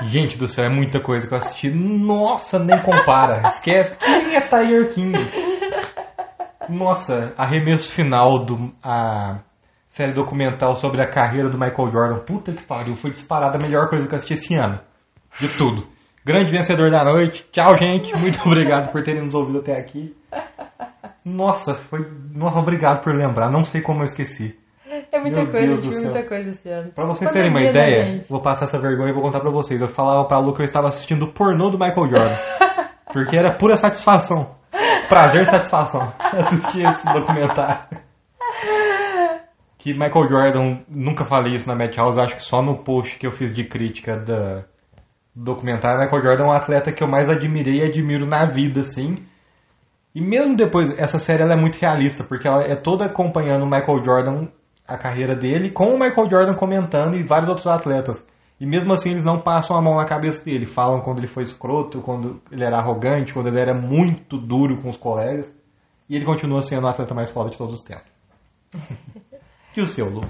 Gente 0.04 0.38
do 0.38 0.48
céu, 0.48 0.66
é 0.66 0.70
muita 0.70 1.00
coisa 1.00 1.28
que 1.28 1.34
eu 1.34 1.38
assisti. 1.38 1.70
Nossa, 1.70 2.60
nem 2.60 2.82
compara. 2.82 3.44
Esquece. 3.48 3.96
Quem 3.98 4.36
é 4.36 4.42
Tiger 4.42 4.94
King? 4.94 5.18
Nossa, 6.70 7.34
arremesso 7.38 7.92
final 7.92 8.44
do 8.46 8.74
a 8.84 9.40
série 9.88 10.14
documental 10.14 10.74
sobre 10.74 11.02
a 11.02 11.10
carreira 11.10 11.50
do 11.50 11.58
Michael 11.58 11.92
Jordan. 11.92 12.20
Puta 12.26 12.52
que 12.52 12.66
pariu, 12.66 12.96
foi 12.96 13.12
disparada 13.12 13.58
a 13.58 13.62
melhor 13.62 13.88
coisa 13.90 14.08
que 14.08 14.14
eu 14.14 14.18
assisti 14.18 14.34
esse 14.34 14.56
ano. 14.56 14.80
De 15.40 15.48
tudo. 15.58 15.88
Grande 16.26 16.50
vencedor 16.50 16.90
da 16.90 17.04
noite. 17.04 17.48
Tchau, 17.52 17.78
gente. 17.80 18.18
Muito 18.18 18.42
obrigado 18.46 18.92
por 18.92 19.04
terem 19.04 19.24
nos 19.24 19.36
ouvido 19.36 19.60
até 19.60 19.78
aqui. 19.78 20.16
Nossa, 21.24 21.76
foi. 21.76 22.00
Nossa, 22.34 22.60
obrigado 22.60 23.04
por 23.04 23.14
lembrar. 23.14 23.52
Não 23.52 23.64
sei 23.64 23.82
como 23.82 24.02
eu 24.02 24.06
esqueci. 24.06 24.58
É 25.16 25.20
muita 25.22 25.44
Meu 25.44 25.52
coisa, 25.52 25.82
Deus 25.82 25.96
céu. 25.96 26.12
muita 26.12 26.28
coisa 26.28 26.50
esse 26.50 26.70
ano. 26.70 26.92
Pra 26.92 27.06
vocês 27.06 27.32
terem 27.32 27.50
uma 27.50 27.62
ideia, 27.62 28.22
vou 28.30 28.42
passar 28.42 28.66
essa 28.66 28.78
vergonha 28.82 29.12
e 29.12 29.14
vou 29.14 29.24
contar 29.24 29.40
pra 29.40 29.50
vocês. 29.50 29.80
Eu 29.80 29.88
falava 29.88 30.28
pra 30.28 30.40
Lu 30.40 30.54
que 30.54 30.62
eu 30.62 30.66
estava 30.66 30.90
assistindo 30.90 31.24
o 31.24 31.32
pornô 31.32 31.70
do 31.70 31.80
Michael 31.80 32.10
Jordan. 32.10 32.38
Porque 33.14 33.38
era 33.38 33.56
pura 33.58 33.78
satisfação. 33.78 34.58
Prazer 35.08 35.44
e 35.44 35.46
satisfação 35.46 36.02
assistir 36.20 36.86
esse 36.86 37.06
documentário. 37.06 37.98
Que 39.78 39.94
Michael 39.94 40.28
Jordan, 40.28 40.80
nunca 40.90 41.24
falei 41.24 41.56
isso 41.56 41.70
na 41.70 41.76
Madhouse, 41.76 42.20
acho 42.20 42.36
que 42.36 42.44
só 42.44 42.62
no 42.62 42.84
post 42.84 43.18
que 43.18 43.26
eu 43.26 43.32
fiz 43.32 43.56
de 43.56 43.64
crítica 43.64 44.18
da, 44.18 44.66
do 45.34 45.46
documentário. 45.46 46.02
Michael 46.02 46.24
Jordan 46.24 46.44
é 46.44 46.48
um 46.48 46.52
atleta 46.52 46.92
que 46.92 47.02
eu 47.02 47.08
mais 47.08 47.30
admirei 47.30 47.80
e 47.80 47.86
admiro 47.86 48.26
na 48.26 48.46
vida, 48.46 48.82
assim. 48.82 49.16
E 50.14 50.20
mesmo 50.20 50.58
depois, 50.58 50.98
essa 51.00 51.20
série 51.20 51.44
ela 51.44 51.54
é 51.54 51.58
muito 51.58 51.78
realista, 51.78 52.22
porque 52.22 52.48
ela 52.48 52.64
é 52.64 52.76
toda 52.76 53.06
acompanhando 53.06 53.64
o 53.64 53.70
Michael 53.70 54.04
Jordan, 54.04 54.48
a 54.88 54.98
carreira 54.98 55.36
dele, 55.36 55.72
com 55.72 55.96
o 55.96 56.00
Michael 56.00 56.30
Jordan 56.30 56.56
comentando 56.56 57.16
e 57.16 57.24
vários 57.24 57.50
outros 57.50 57.68
atletas. 57.68 58.26
E 58.60 58.66
mesmo 58.66 58.94
assim 58.94 59.12
eles 59.12 59.26
não 59.26 59.42
passam 59.42 59.76
a 59.76 59.82
mão 59.82 59.96
na 59.96 60.06
cabeça 60.06 60.44
dele, 60.44 60.66
falam 60.66 61.02
quando 61.02 61.18
ele 61.18 61.28
foi 61.28 61.44
escroto, 61.44 62.02
quando 62.02 62.42
ele 62.52 62.64
era 62.64 62.78
arrogante, 62.78 63.34
quando 63.34 63.48
ele 63.48 63.60
era 63.60 63.74
muito 63.74 64.38
duro 64.38 64.82
com 64.82 64.90
os 64.90 64.98
colegas. 64.98 65.54
E 66.08 66.16
ele 66.16 66.26
continua 66.26 66.62
sendo 66.62 66.86
o 66.86 66.90
atleta 66.90 67.14
mais 67.14 67.32
foda 67.32 67.50
de 67.50 67.58
todos 67.58 67.74
os 67.74 67.84
tempos. 67.84 68.10
e 69.76 69.82
o 69.82 69.88
seu, 69.88 70.08
Lu? 70.08 70.22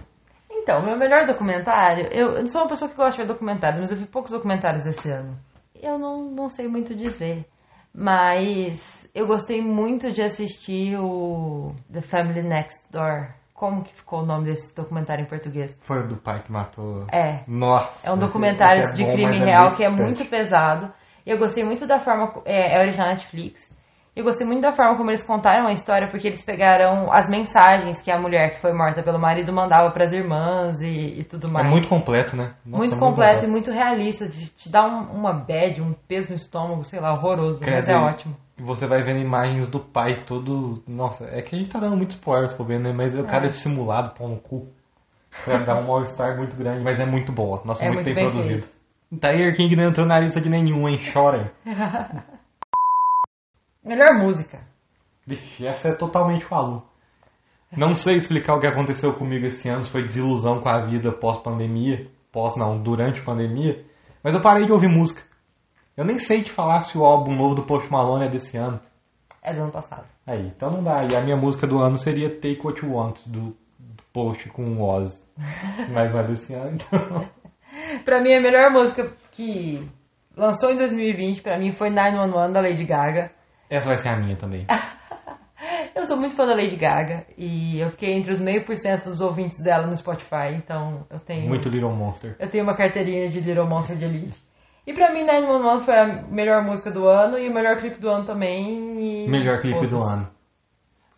Então, 0.50 0.84
meu 0.84 0.98
melhor 0.98 1.28
documentário, 1.28 2.08
eu, 2.08 2.38
eu 2.38 2.48
sou 2.48 2.62
uma 2.62 2.70
pessoa 2.70 2.90
que 2.90 2.98
gosta 2.98 3.12
de 3.12 3.18
ver 3.18 3.28
documentários, 3.28 3.82
mas 3.82 3.92
eu 3.92 3.98
vi 3.98 4.06
poucos 4.06 4.32
documentários 4.32 4.86
esse 4.86 5.12
ano. 5.12 5.38
Eu 5.80 6.00
não, 6.00 6.32
não 6.32 6.50
sei 6.50 6.68
muito 6.68 6.96
dizer, 6.96 7.46
mas 7.94 9.08
eu 9.14 9.28
gostei 9.28 9.62
muito 9.62 10.12
de 10.12 10.24
assistir 10.24 10.98
o 10.98 11.76
The 11.94 12.02
Family 12.02 12.42
Next 12.42 12.92
Door. 12.92 13.30
Como 13.56 13.84
que 13.84 13.94
ficou 13.94 14.20
o 14.20 14.26
nome 14.26 14.44
desse 14.44 14.76
documentário 14.76 15.24
em 15.24 15.28
português? 15.28 15.80
Foi 15.84 16.04
o 16.04 16.08
do 16.10 16.18
pai 16.18 16.44
que 16.44 16.52
matou. 16.52 17.08
É, 17.10 17.46
Nossa. 17.48 18.06
é 18.06 18.12
um 18.12 18.18
documentário 18.18 18.84
é 18.84 18.92
de 18.92 19.06
crime 19.06 19.28
mas 19.28 19.40
real 19.40 19.62
muito 19.64 19.78
que 19.78 19.84
é 19.86 19.90
muito 19.90 20.26
pesado. 20.26 20.92
E 21.26 21.32
eu 21.32 21.38
gostei 21.40 21.64
muito 21.64 21.88
da 21.88 21.98
forma. 21.98 22.34
É, 22.44 22.78
é 22.78 22.82
original 22.82 23.08
Netflix. 23.08 23.74
Eu 24.14 24.26
gostei 24.26 24.46
muito 24.46 24.62
da 24.62 24.74
forma 24.74 24.98
como 24.98 25.10
eles 25.10 25.26
contaram 25.26 25.68
a 25.68 25.72
história, 25.72 26.10
porque 26.10 26.28
eles 26.28 26.42
pegaram 26.42 27.12
as 27.12 27.30
mensagens 27.30 28.02
que 28.02 28.12
a 28.12 28.20
mulher 28.20 28.56
que 28.56 28.62
foi 28.62 28.74
morta 28.74 29.02
pelo 29.02 29.20
marido 29.20 29.54
mandava 29.54 29.90
para 29.92 30.04
as 30.04 30.12
irmãs 30.12 30.82
e, 30.82 31.20
e 31.20 31.24
tudo 31.24 31.50
mais. 31.50 31.66
É 31.66 31.70
muito 31.70 31.88
completo, 31.88 32.36
né? 32.36 32.56
Nossa, 32.66 32.78
muito 32.78 32.98
completo 32.98 33.46
e 33.46 33.48
muito 33.48 33.72
realista, 33.72 34.28
de 34.28 34.50
te 34.50 34.70
dar 34.70 34.86
um, 34.86 35.18
uma 35.18 35.34
bad, 35.34 35.82
um 35.82 35.94
peso 36.08 36.30
no 36.30 36.36
estômago, 36.36 36.84
sei 36.84 37.00
lá, 37.00 37.14
horroroso, 37.14 37.60
Quer 37.60 37.72
mas 37.72 37.80
dizer, 37.82 37.94
é 37.94 37.98
ótimo. 37.98 38.36
Você 38.58 38.88
vai 38.88 39.04
vendo 39.04 39.20
imagens 39.20 39.70
do 39.70 39.80
pai 39.80 40.24
todo. 40.26 40.82
Nossa, 40.88 41.26
é 41.26 41.42
que 41.42 41.56
a 41.56 41.60
gente 41.60 41.70
tá 41.70 41.80
dando 41.80 41.98
muito 41.98 42.12
spoiler, 42.12 42.50
se 42.50 42.56
for 42.56 42.66
ver, 42.66 42.80
né? 42.80 42.94
Mas 42.94 43.18
o 43.18 43.24
cara 43.24 43.46
é 43.46 43.50
dissimulado, 43.50 44.16
pão 44.16 44.30
no 44.30 44.38
cu. 44.38 44.70
Pra 45.44 45.58
dar 45.58 45.82
um 45.82 45.92
all-star 45.92 46.38
muito 46.38 46.56
grande, 46.56 46.82
mas 46.82 46.98
é 47.00 47.06
muito 47.06 47.32
boa. 47.34 47.62
Nossa, 47.66 47.84
É 47.84 47.88
muito, 47.88 48.06
muito 48.06 48.16
bem, 48.16 48.24
bem 48.24 48.32
produzido. 48.32 48.68
Tiger 49.12 49.56
King 49.56 49.76
não 49.76 49.90
entrou 49.90 50.08
na 50.08 50.20
lista 50.20 50.40
de 50.40 50.50
nenhum, 50.50 50.88
hein? 50.88 51.00
Chora. 51.12 51.52
Melhor 53.84 54.18
música. 54.18 54.60
Vixe, 55.28 55.68
essa 55.68 55.90
é 55.90 55.96
totalmente 55.96 56.46
falou. 56.46 56.88
Não 57.76 57.94
sei 57.94 58.16
explicar 58.16 58.56
o 58.56 58.60
que 58.60 58.68
aconteceu 58.68 59.14
comigo 59.14 59.46
esse 59.46 59.68
ano, 59.68 59.86
foi 59.86 60.04
desilusão 60.04 60.62
com 60.62 60.70
a 60.70 60.86
vida 60.86 61.12
pós-pandemia, 61.12 62.08
pós 62.32 62.56
não, 62.56 62.82
durante 62.82 63.20
a 63.20 63.24
pandemia, 63.24 63.84
mas 64.24 64.34
eu 64.34 64.42
parei 64.42 64.66
de 64.66 64.72
ouvir 64.72 64.88
música. 64.88 65.22
Eu 65.98 66.04
nem 66.04 66.20
sei 66.20 66.44
te 66.44 66.52
falar 66.52 66.82
se 66.82 66.98
o 66.98 67.06
álbum 67.06 67.34
novo 67.36 67.56
do 67.56 67.64
Post 67.64 67.90
Malone 67.92 68.26
é 68.26 68.30
desse 68.30 68.58
ano. 68.58 68.80
É 69.42 69.54
do 69.54 69.62
ano 69.62 69.72
passado. 69.72 70.06
Aí, 70.28 70.48
então 70.48 70.72
não 70.72 70.84
dá. 70.84 71.06
E 71.06 71.16
a 71.16 71.22
minha 71.22 71.38
música 71.38 71.66
do 71.66 71.80
ano 71.80 71.98
seria 71.98 72.30
Take 72.30 72.60
What 72.64 72.84
You 72.86 72.94
Want, 72.94 73.20
do, 73.28 73.56
do 73.80 74.04
Post 74.12 74.50
com 74.50 74.64
o 74.64 74.82
Oz. 74.82 75.24
Mas 75.94 76.14
não 76.14 76.20
é 76.20 76.28
desse 76.28 76.54
ano, 76.54 76.76
então... 76.76 77.26
Pra 78.04 78.22
mim, 78.22 78.34
a 78.34 78.42
melhor 78.42 78.72
música 78.72 79.12
que 79.32 79.86
lançou 80.36 80.72
em 80.72 80.78
2020, 80.78 81.42
pra 81.42 81.58
mim, 81.60 81.72
foi 81.72 81.90
911 81.90 82.54
da 82.54 82.62
Lady 82.62 82.86
Gaga. 82.86 83.32
Essa 83.70 83.88
vai 83.88 83.98
ser 83.98 84.10
a 84.10 84.18
minha 84.18 84.36
também. 84.36 84.66
Eu 85.96 86.06
sou 86.06 86.18
muito 86.18 86.36
fã 86.36 86.46
da 86.46 86.54
Lady 86.54 86.76
Gaga 86.76 87.26
e 87.38 87.80
eu 87.80 87.90
fiquei 87.90 88.14
entre 88.14 88.32
os 88.32 88.40
meio 88.40 88.66
por 88.66 88.76
cento 88.76 89.06
dos 89.06 89.22
ouvintes 89.22 89.64
dela 89.64 89.88
no 89.88 89.96
Spotify, 89.96 90.54
então 90.54 91.06
eu 91.10 91.20
tenho 91.20 91.48
Muito 91.48 91.70
Little 91.70 91.96
Monster. 91.96 92.36
eu 92.38 92.50
tenho 92.50 92.66
uma 92.66 92.76
carteirinha 92.76 93.30
de 93.30 93.40
Little 93.40 93.66
Monster 93.66 93.98
de 93.98 94.04
Elite. 94.06 94.38
E 94.88 94.94
pra 94.94 95.12
mim 95.12 95.26
911 95.26 95.86
foi 95.86 95.96
a 95.96 96.22
melhor 96.30 96.64
música 96.64 96.92
do 96.92 97.08
ano 97.08 97.40
e 97.40 97.50
o 97.50 97.54
melhor 97.54 97.78
clipe 97.78 98.00
do 98.00 98.10
ano 98.10 98.26
também. 98.26 99.26
e 99.26 99.30
Melhor 99.30 99.60
clipe 99.60 99.88
do 99.88 100.02
ano. 100.04 100.28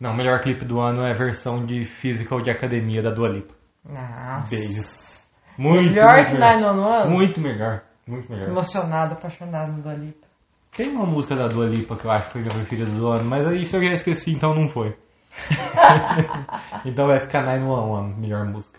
Não, 0.00 0.14
melhor 0.14 0.40
clipe 0.40 0.64
do 0.64 0.80
ano 0.80 1.02
é 1.02 1.10
a 1.10 1.14
versão 1.14 1.66
de 1.66 1.84
Physical 1.84 2.40
de 2.40 2.50
Academia 2.50 3.02
da 3.02 3.10
Dua 3.10 3.28
Lipa. 3.28 3.52
Nossa. 3.84 4.54
Beijos. 4.54 5.28
Muito 5.58 5.90
melhor 5.90 6.14
que 6.14 6.32
melhor. 6.32 6.60
911? 6.60 7.10
Muito 7.10 7.40
melhor. 7.40 7.82
Muito 8.06 8.32
melhor. 8.32 8.48
Emocionado, 8.48 9.14
apaixonado 9.14 9.72
no 9.72 9.82
Dua 9.82 9.94
Lipa. 9.94 10.26
Tem 10.74 10.88
uma 10.90 11.04
música 11.04 11.34
da 11.34 11.48
Dua 11.48 11.66
Lipa 11.66 11.96
que 11.96 12.06
eu 12.06 12.10
acho 12.10 12.26
que 12.26 12.32
foi 12.32 12.40
minha 12.42 12.54
preferida 12.54 12.90
do 12.90 13.08
ano, 13.08 13.24
mas 13.24 13.46
aí 13.46 13.66
se 13.66 13.76
eu 13.76 13.82
já 13.82 13.92
esqueci, 13.92 14.30
então 14.30 14.54
não 14.54 14.68
foi. 14.68 14.96
então 16.86 17.06
vai 17.06 17.20
ficar 17.20 17.42
911, 17.42 18.20
melhor 18.20 18.46
música. 18.46 18.78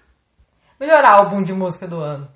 Melhor 0.80 1.04
álbum 1.06 1.44
de 1.44 1.54
música 1.54 1.86
do 1.88 2.00
ano. 2.00 2.28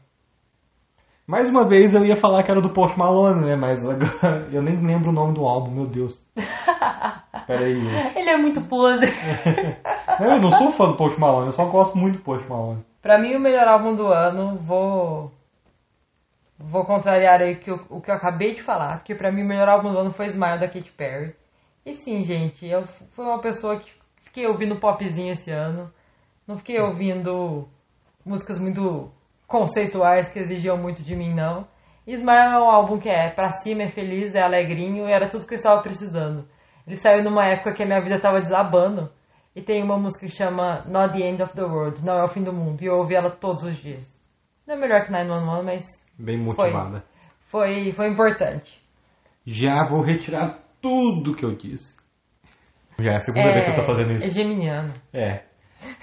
Mais 1.25 1.47
uma 1.47 1.65
vez 1.67 1.93
eu 1.93 2.05
ia 2.05 2.15
falar 2.17 2.43
que 2.43 2.51
era 2.51 2.59
do 2.61 2.73
Post 2.73 2.97
Malone, 2.99 3.45
né? 3.45 3.55
Mas 3.55 3.87
agora 3.87 4.47
eu 4.51 4.61
nem 4.61 4.75
lembro 4.85 5.09
o 5.09 5.13
nome 5.13 5.33
do 5.33 5.45
álbum, 5.45 5.71
meu 5.71 5.85
Deus. 5.87 6.21
Pera 7.47 7.65
aí. 7.65 7.81
Ele 8.15 8.29
é 8.29 8.37
muito 8.37 8.61
poser. 8.61 9.13
Não, 10.19 10.35
eu 10.35 10.41
não 10.41 10.51
sou 10.51 10.71
fã 10.71 10.91
do 10.91 10.97
Post 10.97 11.19
Malone, 11.19 11.47
eu 11.47 11.51
só 11.51 11.65
gosto 11.65 11.97
muito 11.97 12.17
do 12.17 12.23
Post 12.23 12.47
Malone. 12.47 12.83
Pra 13.01 13.17
mim, 13.17 13.35
o 13.35 13.39
melhor 13.39 13.67
álbum 13.67 13.95
do 13.95 14.07
ano, 14.07 14.55
vou. 14.57 15.31
Vou 16.59 16.85
contrariar 16.85 17.41
aí 17.41 17.55
que 17.55 17.69
eu- 17.71 17.81
o 17.89 17.99
que 17.99 18.11
eu 18.11 18.15
acabei 18.15 18.53
de 18.53 18.61
falar, 18.61 18.97
porque 18.97 19.15
pra 19.15 19.31
mim 19.31 19.41
o 19.41 19.47
melhor 19.47 19.67
álbum 19.67 19.91
do 19.91 19.97
ano 19.97 20.11
foi 20.11 20.27
Smile 20.27 20.59
da 20.59 20.67
Katy 20.67 20.91
Perry. 20.91 21.35
E 21.85 21.93
sim, 21.93 22.23
gente, 22.23 22.65
eu 22.67 22.83
fui 22.83 23.25
uma 23.25 23.39
pessoa 23.39 23.77
que 23.77 23.91
fiquei 24.23 24.45
ouvindo 24.45 24.75
popzinho 24.79 25.33
esse 25.33 25.49
ano. 25.51 25.91
Não 26.47 26.55
fiquei 26.57 26.79
ouvindo 26.79 27.67
músicas 28.25 28.59
muito 28.59 29.11
conceituais 29.47 30.31
que 30.31 30.39
exigiam 30.39 30.77
muito 30.77 31.01
de 31.03 31.15
mim, 31.15 31.33
não. 31.33 31.67
Smile 32.05 32.53
é 32.53 32.59
um 32.59 32.69
álbum 32.69 32.99
que 32.99 33.09
é 33.09 33.29
pra 33.29 33.49
cima, 33.49 33.83
é 33.83 33.89
feliz, 33.89 34.35
é 34.35 34.41
alegrinho 34.41 35.07
e 35.07 35.11
era 35.11 35.29
tudo 35.29 35.45
que 35.47 35.53
eu 35.53 35.57
estava 35.57 35.81
precisando. 35.81 36.45
Ele 36.85 36.97
saiu 36.97 37.23
numa 37.23 37.45
época 37.47 37.73
que 37.73 37.83
a 37.83 37.85
minha 37.85 38.01
vida 38.01 38.15
estava 38.15 38.41
desabando. 38.41 39.09
E 39.55 39.61
tem 39.61 39.83
uma 39.83 39.97
música 39.97 40.25
que 40.25 40.31
chama 40.33 40.83
Not 40.87 41.13
the 41.13 41.23
End 41.29 41.41
of 41.43 41.53
the 41.53 41.61
World, 41.63 42.03
não 42.03 42.17
é 42.17 42.23
o 42.23 42.27
fim 42.27 42.43
do 42.43 42.51
mundo. 42.51 42.81
E 42.81 42.87
eu 42.87 42.95
ouvi 42.97 43.15
ela 43.15 43.29
todos 43.29 43.63
os 43.63 43.77
dias. 43.77 44.19
Não 44.67 44.75
é 44.75 44.77
melhor 44.79 45.05
que 45.05 45.11
911, 45.11 45.63
mas 45.65 45.83
Bem 46.17 46.37
Foi. 46.37 46.45
motivada. 46.71 47.03
foi, 47.47 47.91
foi 47.93 48.07
importante. 48.09 48.81
Já 49.45 49.85
vou 49.87 50.01
retirar 50.01 50.59
tudo 50.81 51.35
que 51.35 51.45
eu 51.45 51.55
disse. 51.55 51.95
Já 52.99 53.11
é 53.13 53.15
a 53.15 53.19
segunda 53.19 53.51
vez 53.53 53.65
que 53.65 53.71
eu 53.71 53.75
tô 53.75 53.83
fazendo 53.85 54.11
é 54.11 54.15
isso. 54.15 54.29
geminiano. 54.29 54.93
É. 55.13 55.43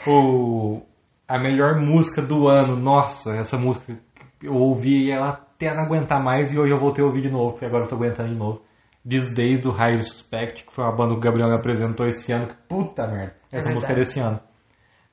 O, 0.07 0.83
a 1.31 1.39
melhor 1.39 1.77
música 1.81 2.21
do 2.21 2.49
ano. 2.49 2.77
Nossa, 2.77 3.37
essa 3.37 3.57
música 3.57 3.97
eu 4.43 4.53
ouvi 4.55 5.11
ela 5.13 5.29
até 5.31 5.73
não 5.73 5.85
aguentar 5.85 6.21
mais 6.23 6.53
e 6.53 6.59
hoje 6.59 6.73
eu 6.73 6.81
voltei 6.81 7.05
a 7.05 7.07
ouvir 7.07 7.23
de 7.23 7.31
novo, 7.31 7.53
porque 7.53 7.67
agora 7.67 7.85
eu 7.85 7.89
tô 7.89 7.95
aguentando 7.95 8.31
de 8.31 8.35
novo. 8.35 8.63
These 9.09 9.35
Days 9.35 9.63
do 9.63 9.71
Highly 9.71 10.03
Suspect, 10.03 10.65
que 10.65 10.75
foi 10.75 10.85
uma 10.85 10.95
banda 10.95 11.13
que 11.13 11.19
o 11.19 11.21
Gabriel 11.21 11.49
me 11.49 11.55
apresentou 11.55 12.05
esse 12.07 12.33
ano. 12.33 12.49
Que 12.49 12.55
puta 12.69 13.07
merda. 13.07 13.35
É 13.53 13.59
Essa 13.59 13.71
música 13.71 13.93
é 13.93 13.97
desse 13.97 14.19
ano. 14.19 14.41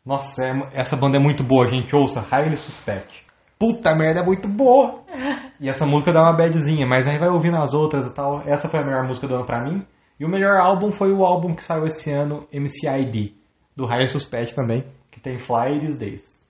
Nossa, 0.03 0.43
é- 0.43 0.69
essa 0.73 0.97
banda 0.97 1.17
é 1.17 1.19
muito 1.19 1.43
boa, 1.43 1.67
gente. 1.67 1.95
Ouça, 1.95 2.19
Highly 2.19 2.57
Suspect. 2.57 3.23
Puta 3.59 3.93
merda, 3.95 4.21
é 4.21 4.23
muito 4.23 4.47
boa. 4.47 5.03
E 5.59 5.67
essa 5.69 5.87
música 5.87 6.13
dá 6.13 6.21
uma 6.21 6.37
badzinha, 6.37 6.85
mas 6.85 7.07
aí 7.07 7.17
vai 7.17 7.29
ouvindo 7.29 7.57
as 7.57 7.73
outras 7.73 8.05
e 8.05 8.13
tal. 8.13 8.43
Essa 8.45 8.69
foi 8.69 8.79
a 8.79 8.85
melhor 8.85 9.07
música 9.07 9.27
do 9.27 9.33
ano 9.33 9.45
pra 9.45 9.63
mim. 9.63 9.83
E 10.19 10.23
o 10.23 10.29
melhor 10.29 10.55
álbum 10.59 10.91
foi 10.91 11.11
o 11.11 11.25
álbum 11.25 11.55
que 11.55 11.63
saiu 11.63 11.87
esse 11.87 12.11
ano, 12.11 12.47
MCID, 12.53 13.33
do 13.75 13.87
Higher 13.87 14.07
Suspect 14.07 14.53
também, 14.53 14.85
que 15.17 15.23
tem 15.23 15.39
Fly 15.39 15.79
These 15.79 15.99
Days. 15.99 16.47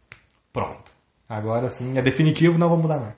Pronto. 0.51 0.91
Agora 1.27 1.69
sim, 1.69 1.97
é 1.97 2.01
definitivo, 2.01 2.57
não 2.57 2.69
vou 2.69 2.77
mudar 2.77 2.99
mais. 2.99 3.15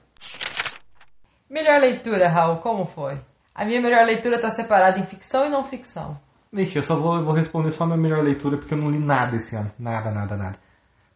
Melhor 1.50 1.80
leitura, 1.80 2.30
Raul, 2.30 2.58
como 2.58 2.86
foi? 2.86 3.20
A 3.54 3.66
minha 3.66 3.82
melhor 3.82 4.06
leitura 4.06 4.36
está 4.36 4.52
separada 4.52 5.00
em 5.00 5.06
ficção 5.06 5.46
e 5.46 5.50
não 5.50 5.64
ficção. 5.64 6.20
Ixi, 6.54 6.78
eu 6.78 6.84
só 6.84 6.96
vou, 6.96 7.24
vou 7.24 7.34
responder 7.34 7.72
só 7.72 7.84
a 7.84 7.88
minha 7.88 7.98
melhor 7.98 8.24
leitura 8.24 8.58
porque 8.58 8.74
eu 8.74 8.78
não 8.78 8.90
li 8.90 9.00
nada 9.00 9.36
esse 9.36 9.56
ano. 9.56 9.72
Nada, 9.78 10.12
nada, 10.12 10.38
nada. 10.38 10.60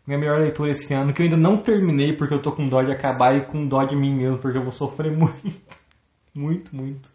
Minha 0.06 0.20
melhor 0.20 0.40
leitura 0.40 0.72
esse 0.72 0.94
ano, 0.94 1.14
que 1.14 1.22
eu 1.22 1.26
ainda 1.26 1.38
não 1.38 1.58
terminei 1.58 2.14
porque 2.18 2.34
eu 2.34 2.42
tô 2.42 2.52
com 2.52 2.68
dó 2.68 2.82
de 2.82 2.92
acabar 2.92 3.36
e 3.36 3.46
com 3.46 3.68
dó 3.68 3.84
de 3.86 3.96
mim 3.96 4.16
mesmo, 4.16 4.40
porque 4.40 4.58
eu 4.58 4.64
vou 4.64 4.72
sofrer 4.72 5.12
muito. 5.16 5.62
Muito, 6.34 6.76
muito. 6.76 7.12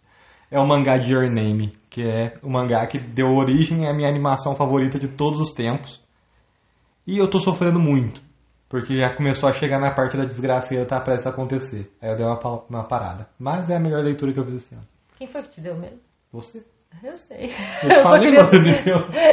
É 0.51 0.59
o 0.59 0.67
mangá 0.67 0.97
de 0.97 1.13
Your 1.13 1.31
Name, 1.31 1.73
que 1.91 2.03
é 2.03 2.39
o 2.43 2.49
mangá 2.49 2.87
que 2.87 2.99
deu 2.99 3.35
origem 3.35 3.89
à 3.89 3.93
minha 3.93 4.09
animação 4.09 4.55
favorita 4.55 4.99
de 4.99 5.09
todos 5.09 5.41
os 5.41 5.53
tempos. 5.53 6.03
E 7.09 7.17
eu 7.17 7.31
tô 7.31 7.39
sofrendo 7.39 7.81
muito, 7.81 8.21
porque 8.69 9.01
já 9.01 9.17
começou 9.17 9.49
a 9.49 9.55
chegar 9.55 9.81
na 9.81 9.95
parte 9.95 10.15
da 10.15 10.27
desgraça 10.27 10.75
e 10.75 10.85
tá 10.85 11.01
prestes 11.01 11.27
a 11.27 11.31
acontecer. 11.31 11.91
Aí 12.03 12.11
eu 12.11 12.17
dei 12.19 12.27
uma, 12.27 12.39
uma 12.69 12.85
parada. 12.85 13.27
Mas 13.39 13.71
é 13.71 13.77
a 13.77 13.81
melhor 13.81 14.05
leitura 14.05 14.31
que 14.31 14.39
eu 14.39 14.45
fiz 14.45 14.57
esse 14.57 14.75
ano. 14.75 14.85
Quem 15.17 15.27
foi 15.27 15.43
que 15.45 15.49
te 15.49 15.63
deu 15.63 15.75
mesmo? 15.75 16.01
Você? 16.31 16.63
Eu 17.03 17.17
sei. 17.17 17.51
Eu 17.83 17.89
Eu 17.97 18.03
só 18.05 18.19
queria, 18.21 18.41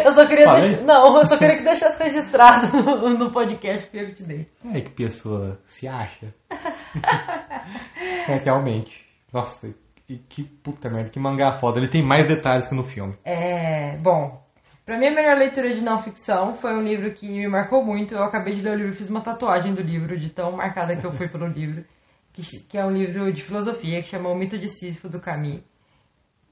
eu 0.06 0.12
só 0.14 0.26
queria 0.26 0.46
deixar, 0.54 0.82
não, 0.84 1.18
eu 1.18 1.26
só 1.26 1.38
queria 1.38 1.58
que 1.58 1.64
deixasse 1.66 2.02
registrado 2.02 2.82
no, 2.82 3.10
no 3.18 3.32
podcast 3.34 3.90
que 3.90 3.98
eu 3.98 4.16
te 4.16 4.24
dei. 4.24 4.48
É, 4.74 4.80
que 4.80 4.92
pessoa 4.92 5.60
se 5.66 5.86
acha. 5.86 6.34
é, 8.30 8.38
realmente. 8.38 9.06
Nossa, 9.34 9.76
e 10.08 10.18
que 10.18 10.46
puta 10.46 10.90
merda, 10.90 11.10
que 11.10 11.20
mangá 11.20 11.52
foda. 11.60 11.78
Ele 11.78 11.90
tem 11.90 12.02
mais 12.02 12.26
detalhes 12.26 12.68
que 12.68 12.76
no 12.76 12.84
filme. 12.84 13.18
É, 13.26 13.98
bom, 13.98 14.45
pra 14.86 14.98
mim 14.98 15.08
a 15.08 15.16
melhor 15.16 15.38
leitura 15.38 15.74
de 15.74 15.84
não 15.84 16.00
ficção 16.00 16.54
foi 16.54 16.74
um 16.76 16.82
livro 16.82 17.12
que 17.14 17.28
me 17.28 17.48
marcou 17.48 17.84
muito. 17.84 18.14
Eu 18.14 18.24
acabei 18.24 18.54
de 18.54 18.62
ler 18.62 18.72
o 18.72 18.78
livro, 18.78 18.94
fiz 18.94 19.10
uma 19.10 19.22
tatuagem 19.22 19.74
do 19.74 19.82
livro, 19.82 20.18
de 20.18 20.30
tão 20.30 20.52
marcada 20.52 20.96
que 20.96 21.06
eu 21.06 21.12
fui 21.12 21.28
pelo 21.28 21.48
livro, 21.48 21.84
que, 22.32 22.42
que 22.68 22.78
é 22.78 22.86
um 22.86 22.92
livro 22.92 23.32
de 23.34 23.42
filosofia 23.42 24.02
que 24.02 24.08
chama 24.08 24.30
O 24.30 24.36
Mito 24.36 24.58
de 24.58 24.70
Sísifo 24.70 25.10
do 25.10 25.20
Camus. 25.20 25.64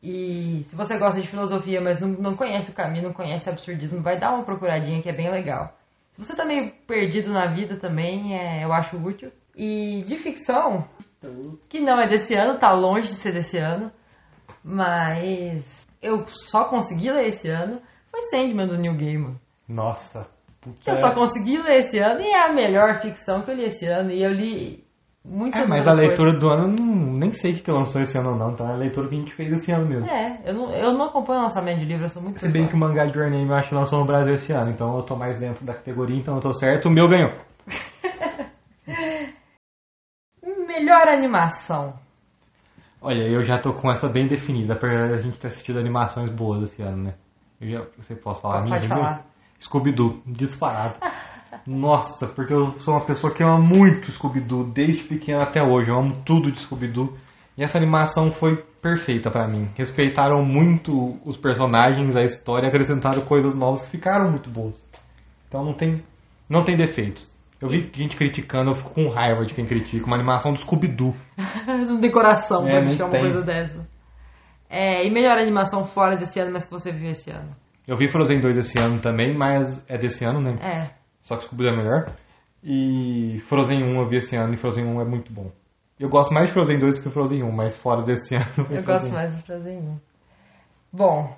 E 0.02 0.64
se 0.66 0.76
você 0.76 0.98
gosta 0.98 1.22
de 1.22 1.28
filosofia, 1.28 1.80
mas 1.80 2.02
não, 2.02 2.10
não 2.10 2.36
conhece 2.36 2.72
o 2.72 2.74
Camus, 2.74 3.02
não 3.02 3.14
conhece 3.14 3.50
absurdismo, 3.50 4.02
vai 4.02 4.20
dar 4.20 4.34
uma 4.34 4.44
procuradinha 4.44 5.02
que 5.02 5.10
é 5.10 5.14
bem 5.14 5.32
legal. 5.32 5.78
Se 6.12 6.24
você 6.24 6.36
tá 6.36 6.44
meio 6.44 6.72
perdido 6.86 7.32
na 7.32 7.48
vida 7.48 7.78
também, 7.78 8.38
é, 8.38 8.64
eu 8.64 8.74
acho 8.74 8.98
útil. 8.98 9.32
E 9.56 10.04
de 10.06 10.18
ficção, 10.18 10.88
que 11.70 11.80
não 11.80 12.00
é 12.00 12.08
desse 12.08 12.36
ano, 12.36 12.60
tá 12.60 12.72
longe 12.72 13.08
de 13.08 13.16
ser 13.16 13.32
desse 13.32 13.58
ano, 13.58 13.92
mas 14.64 15.88
eu 16.02 16.26
só 16.28 16.66
consegui 16.66 17.10
ler 17.10 17.28
esse 17.28 17.50
ano, 17.50 17.82
foi 18.14 18.22
Sandman 18.22 18.68
do 18.68 18.78
Neil 18.78 18.96
Gaiman. 18.96 19.36
Nossa, 19.68 20.28
Que 20.62 20.70
puta. 20.70 20.92
eu 20.92 20.96
só 20.98 21.12
consegui 21.14 21.58
ler 21.58 21.80
esse 21.80 21.98
ano 22.00 22.22
e 22.22 22.28
é 22.30 22.46
a 22.50 22.54
melhor 22.54 23.02
ficção 23.02 23.42
que 23.42 23.50
eu 23.52 23.56
li 23.56 23.64
esse 23.64 23.88
ano. 23.88 24.12
E 24.12 24.22
eu 24.24 24.32
li 24.32 24.84
muitas 25.26 25.64
É, 25.64 25.68
mas 25.68 25.88
a 25.88 25.94
leitura 25.94 26.32
coisas. 26.32 26.40
do 26.42 26.50
ano, 26.50 26.68
não, 26.68 27.14
nem 27.14 27.32
sei 27.32 27.52
o 27.52 27.56
que 27.56 27.62
que 27.64 27.72
lançou 27.72 28.02
esse 28.02 28.18
ano 28.18 28.32
ou 28.32 28.36
não, 28.38 28.52
então 28.52 28.70
é 28.70 28.74
a 28.74 28.78
leitura 28.78 29.08
que 29.08 29.16
a 29.16 29.20
gente 29.20 29.34
fez 29.34 29.52
esse 29.52 29.74
ano 29.74 29.88
mesmo. 29.88 30.06
É, 30.08 30.42
eu 30.46 30.54
não, 30.54 30.72
eu 30.74 30.94
não 30.94 31.06
acompanho 31.06 31.40
o 31.40 31.44
lançamento 31.44 31.80
de 31.80 31.86
livro, 31.86 32.04
eu 32.06 32.10
sou 32.10 32.22
muito 32.22 32.40
Se 32.40 32.52
bem 32.52 32.68
que 32.68 32.76
o 32.76 32.78
mangá 32.78 33.06
de 33.06 33.18
Your 33.18 33.32
Name 33.32 33.48
eu 33.50 33.56
acho 33.56 33.70
que 33.70 33.76
lançou 33.76 34.00
no 34.00 34.06
Brasil 34.06 34.34
esse 34.36 34.52
ano, 34.54 34.70
então 34.72 34.96
eu 34.96 35.04
tô 35.04 35.16
mais 35.16 35.40
dentro 35.40 35.66
da 35.66 35.74
categoria, 35.74 36.18
então 36.18 36.36
eu 36.36 36.42
tô 36.42 36.54
certo, 36.54 36.88
o 36.88 36.92
meu 36.92 37.08
ganhou. 37.10 37.32
Melhor 40.68 41.08
animação. 41.08 41.94
Olha, 43.02 43.24
eu 43.24 43.44
já 43.44 43.58
tô 43.60 43.74
com 43.74 43.92
essa 43.92 44.08
bem 44.10 44.28
definida, 44.28 44.74
apesar 44.74 45.10
da 45.10 45.18
gente 45.18 45.40
ter 45.40 45.48
assistido 45.48 45.80
animações 45.80 46.30
boas 46.34 46.64
esse 46.64 46.82
ano, 46.82 47.04
né? 47.04 47.14
Eu 47.64 47.70
já, 47.70 47.86
você 47.98 48.16
pode 48.16 48.42
falar 48.42 48.64
Pode 48.64 48.80
primeiro? 48.80 48.96
falar. 48.96 49.26
Scooby-Doo, 49.60 50.22
disparado. 50.26 50.96
Nossa, 51.66 52.28
porque 52.28 52.54
eu 52.54 52.72
sou 52.80 52.94
uma 52.96 53.06
pessoa 53.06 53.34
que 53.34 53.44
ama 53.44 53.60
muito 53.60 54.12
Scooby-Doo, 54.12 54.66
desde 54.66 55.04
pequeno 55.04 55.42
até 55.42 55.62
hoje. 55.64 55.90
Eu 55.90 55.98
amo 55.98 56.12
tudo 56.26 56.52
de 56.52 56.60
Scooby-Doo. 56.60 57.14
E 57.58 57.64
essa 57.64 57.78
animação 57.78 58.32
foi 58.32 58.58
perfeita 58.82 59.30
pra 59.32 59.48
mim. 59.48 59.70
Respeitaram 59.76 60.44
muito 60.44 61.18
os 61.24 61.38
personagens, 61.38 62.16
a 62.18 62.24
história, 62.24 62.68
acrescentaram 62.68 63.22
coisas 63.22 63.56
novas 63.56 63.84
que 63.84 63.92
ficaram 63.92 64.30
muito 64.32 64.50
boas. 64.50 64.76
Então 65.48 65.64
não 65.64 65.74
tem, 65.74 66.04
não 66.50 66.64
tem 66.64 66.76
defeitos. 66.76 67.32
Eu 67.62 67.70
vi 67.70 67.90
gente 67.96 68.18
criticando, 68.18 68.72
eu 68.72 68.76
fico 68.76 68.90
com 68.94 69.08
raiva 69.08 69.46
de 69.46 69.54
quem 69.54 69.66
critica. 69.66 70.06
Uma 70.06 70.18
animação 70.18 70.52
do 70.52 70.60
Scooby-Doo. 70.60 71.16
não 71.88 72.02
tem 72.02 72.12
coração 72.12 72.68
É, 72.68 72.72
pra 72.72 72.82
criticar 72.82 73.08
uma 73.08 73.20
coisa 73.20 73.42
dessa. 73.42 73.88
É, 74.76 75.06
e 75.06 75.12
melhor 75.12 75.38
animação 75.38 75.86
fora 75.86 76.16
desse 76.16 76.40
ano, 76.40 76.52
mas 76.52 76.66
que 76.66 76.72
você 76.72 76.92
viu 76.92 77.12
esse 77.12 77.30
ano? 77.30 77.56
Eu 77.88 77.96
vi 77.96 78.10
Frozen 78.10 78.42
2 78.42 78.58
esse 78.58 78.80
ano 78.80 79.00
também, 79.00 79.38
mas 79.38 79.86
é 79.88 80.00
desse 80.00 80.26
ano, 80.26 80.42
né? 80.42 80.56
É. 80.60 80.90
Só 81.22 81.38
que 81.38 81.44
Scooby-Doo 81.44 81.74
é 81.74 81.78
melhor. 81.78 82.06
E 82.64 83.40
Frozen 83.42 83.84
1 83.84 84.02
eu 84.02 84.10
vi 84.10 84.18
esse 84.18 84.36
ano 84.36 84.56
e 84.56 84.58
Frozen 84.58 84.84
1 84.86 85.02
é 85.02 85.06
muito 85.06 85.32
bom. 85.32 85.52
Eu 86.00 86.10
gosto 86.10 86.34
mais 86.34 86.48
de 86.48 86.54
Frozen 86.54 86.80
2 86.80 87.04
que 87.04 87.10
Frozen 87.12 87.44
1, 87.44 87.52
mas 87.52 87.78
fora 87.78 88.02
desse 88.02 88.34
ano. 88.34 88.46
é 88.72 88.80
Eu 88.80 88.84
gosto 88.84 89.10
1. 89.10 89.12
mais 89.14 89.36
do 89.36 89.42
Frozen 89.44 89.78
1. 89.78 90.00
Bom, 90.92 91.38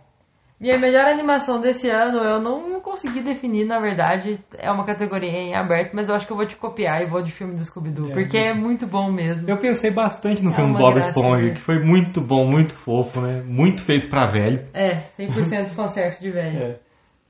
minha 0.59 0.77
melhor 0.77 1.05
animação 1.05 1.59
desse 1.59 1.89
ano 1.89 2.19
eu 2.19 2.39
não 2.39 2.79
consegui 2.79 3.21
definir, 3.21 3.65
na 3.65 3.79
verdade. 3.79 4.39
É 4.57 4.71
uma 4.71 4.85
categoria 4.85 5.29
em 5.29 5.55
aberto, 5.55 5.93
mas 5.93 6.07
eu 6.07 6.15
acho 6.15 6.25
que 6.25 6.31
eu 6.31 6.37
vou 6.37 6.45
te 6.45 6.55
copiar 6.55 7.01
e 7.01 7.09
vou 7.09 7.21
de 7.21 7.31
filme 7.31 7.55
do 7.55 7.65
Scooby-Doo, 7.65 8.11
É, 8.11 8.13
porque 8.13 8.37
é 8.37 8.53
muito 8.53 8.87
bom 8.87 9.11
mesmo. 9.11 9.49
Eu 9.49 9.57
pensei 9.59 9.91
bastante 9.91 10.41
no 10.41 10.51
É 10.51 10.55
filme 10.55 10.73
Bob. 10.73 10.97
Esponja, 10.97 11.53
que 11.53 11.61
foi 11.61 11.79
muito 11.79 12.21
bom, 12.21 12.47
muito 12.49 12.73
fofo, 12.73 13.19
né? 13.19 13.43
Muito 13.45 13.83
feito 13.83 14.07
pra 14.09 14.31
velho. 14.31 14.65
É, 14.73 15.01
100% 15.09 15.69
fanservice 15.69 16.21
de 16.21 16.31
velho. 16.31 16.57
É. 16.57 16.79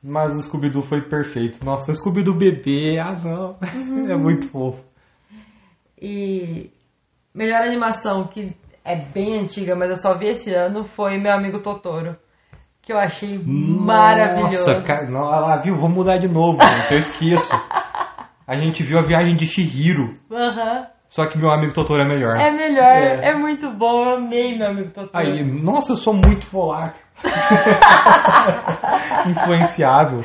Mas 0.03 0.37
o 0.37 0.43
Scooby-Doo 0.43 0.83
foi 0.83 1.01
perfeito. 1.09 1.65
Nossa, 1.65 1.91
o 1.91 1.95
Scooby-Doo 1.95 2.37
bebê, 2.37 2.99
ah 2.99 3.13
não. 3.13 3.57
É 4.07 4.15
muito 4.15 4.47
fofo. 4.49 4.83
E 5.99 6.69
melhor 7.33 7.61
animação 7.63 8.27
que 8.27 8.55
é 8.83 8.95
bem 8.95 9.39
antiga, 9.39 9.75
mas 9.75 9.89
eu 9.89 9.97
só 9.97 10.15
vi 10.15 10.27
esse 10.27 10.53
ano, 10.53 10.83
foi 10.83 11.17
Meu 11.17 11.33
Amigo 11.33 11.63
Totoro. 11.63 12.15
Que 12.85 12.93
eu 12.93 12.99
achei 12.99 13.39
maravilhoso. 13.43 14.69
Nossa, 14.69 14.81
cara, 14.83 15.09
lá, 15.09 15.57
viu? 15.57 15.75
Vou 15.75 15.89
mudar 15.89 16.17
de 16.17 16.27
novo, 16.27 16.59
gente, 16.61 16.91
eu 16.93 16.99
esqueço. 16.99 17.53
A 18.47 18.55
gente 18.55 18.83
viu 18.83 18.99
a 18.99 19.01
viagem 19.01 19.35
de 19.35 19.47
Shihiro, 19.47 20.13
Aham. 20.31 20.85
só 21.07 21.25
que 21.25 21.35
meu 21.35 21.49
amigo 21.49 21.73
Totoro 21.73 22.03
é 22.03 22.07
melhor. 22.07 22.37
É 22.37 22.51
melhor, 22.51 22.83
É. 22.85 23.31
é. 23.31 23.35
muito 23.35 23.71
bom, 23.71 24.03
eu 24.05 24.17
amei 24.17 24.55
Meu 24.55 24.67
Amigo 24.67 24.91
Totoro. 24.91 25.09
Aí, 25.17 25.43
nossa, 25.43 25.93
eu 25.93 25.95
sou 25.95 26.13
muito 26.13 26.45
volátil. 26.51 27.01
Influenciável. 29.27 30.21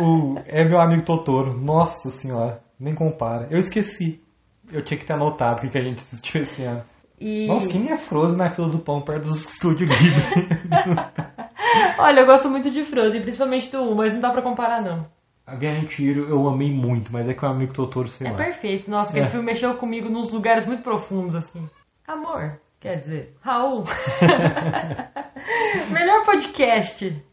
O, 0.00 0.38
é 0.46 0.64
meu 0.64 0.80
amigo 0.80 1.02
Totoro. 1.04 1.52
Nossa 1.58 2.10
senhora, 2.10 2.60
nem 2.78 2.94
compara. 2.94 3.48
Eu 3.50 3.58
esqueci. 3.58 4.20
Eu 4.72 4.84
tinha 4.84 4.98
que 4.98 5.04
ter 5.04 5.14
anotado 5.14 5.58
o 5.58 5.60
que 5.62 5.68
que 5.70 5.78
a 5.78 5.82
gente 5.82 5.98
assistiu 5.98 6.42
esse 6.42 6.62
ano. 6.62 6.82
E... 7.20 7.48
Nossa, 7.48 7.68
quem 7.68 7.90
é 7.90 7.96
Frozen 7.96 8.38
na 8.38 8.50
fila 8.50 8.68
do 8.70 8.78
pão 8.78 9.02
perto 9.02 9.24
dos 9.28 9.44
estúdios 9.44 9.90
Ghibli? 9.90 10.14
Olha, 11.98 12.20
eu 12.20 12.26
gosto 12.26 12.48
muito 12.48 12.70
de 12.70 12.84
Frozen, 12.84 13.22
principalmente 13.22 13.70
do 13.70 13.82
1, 13.82 13.94
mas 13.94 14.14
não 14.14 14.20
dá 14.20 14.30
pra 14.30 14.42
comparar, 14.42 14.82
não. 14.82 15.06
a 15.46 15.54
Viagem 15.56 15.84
de 15.86 15.92
Chihiro 15.92 16.28
eu 16.28 16.48
amei 16.48 16.72
muito, 16.72 17.12
mas 17.12 17.28
é 17.28 17.34
que 17.34 17.44
o 17.44 17.48
amigo 17.48 17.72
Totoro, 17.72 18.08
sei 18.08 18.26
É 18.26 18.30
lá. 18.30 18.36
perfeito. 18.36 18.90
Nossa, 18.90 19.10
aquele 19.10 19.26
É. 19.26 19.28
filme 19.28 19.46
mexeu 19.46 19.74
comigo 19.76 20.08
nos 20.08 20.32
lugares 20.32 20.64
muito 20.66 20.82
profundos, 20.82 21.34
assim. 21.34 21.68
Amor, 22.06 22.58
quer 22.80 22.96
dizer, 22.96 23.36
Raul. 23.40 23.84
Melhor 25.90 26.24
podcast 26.24 27.24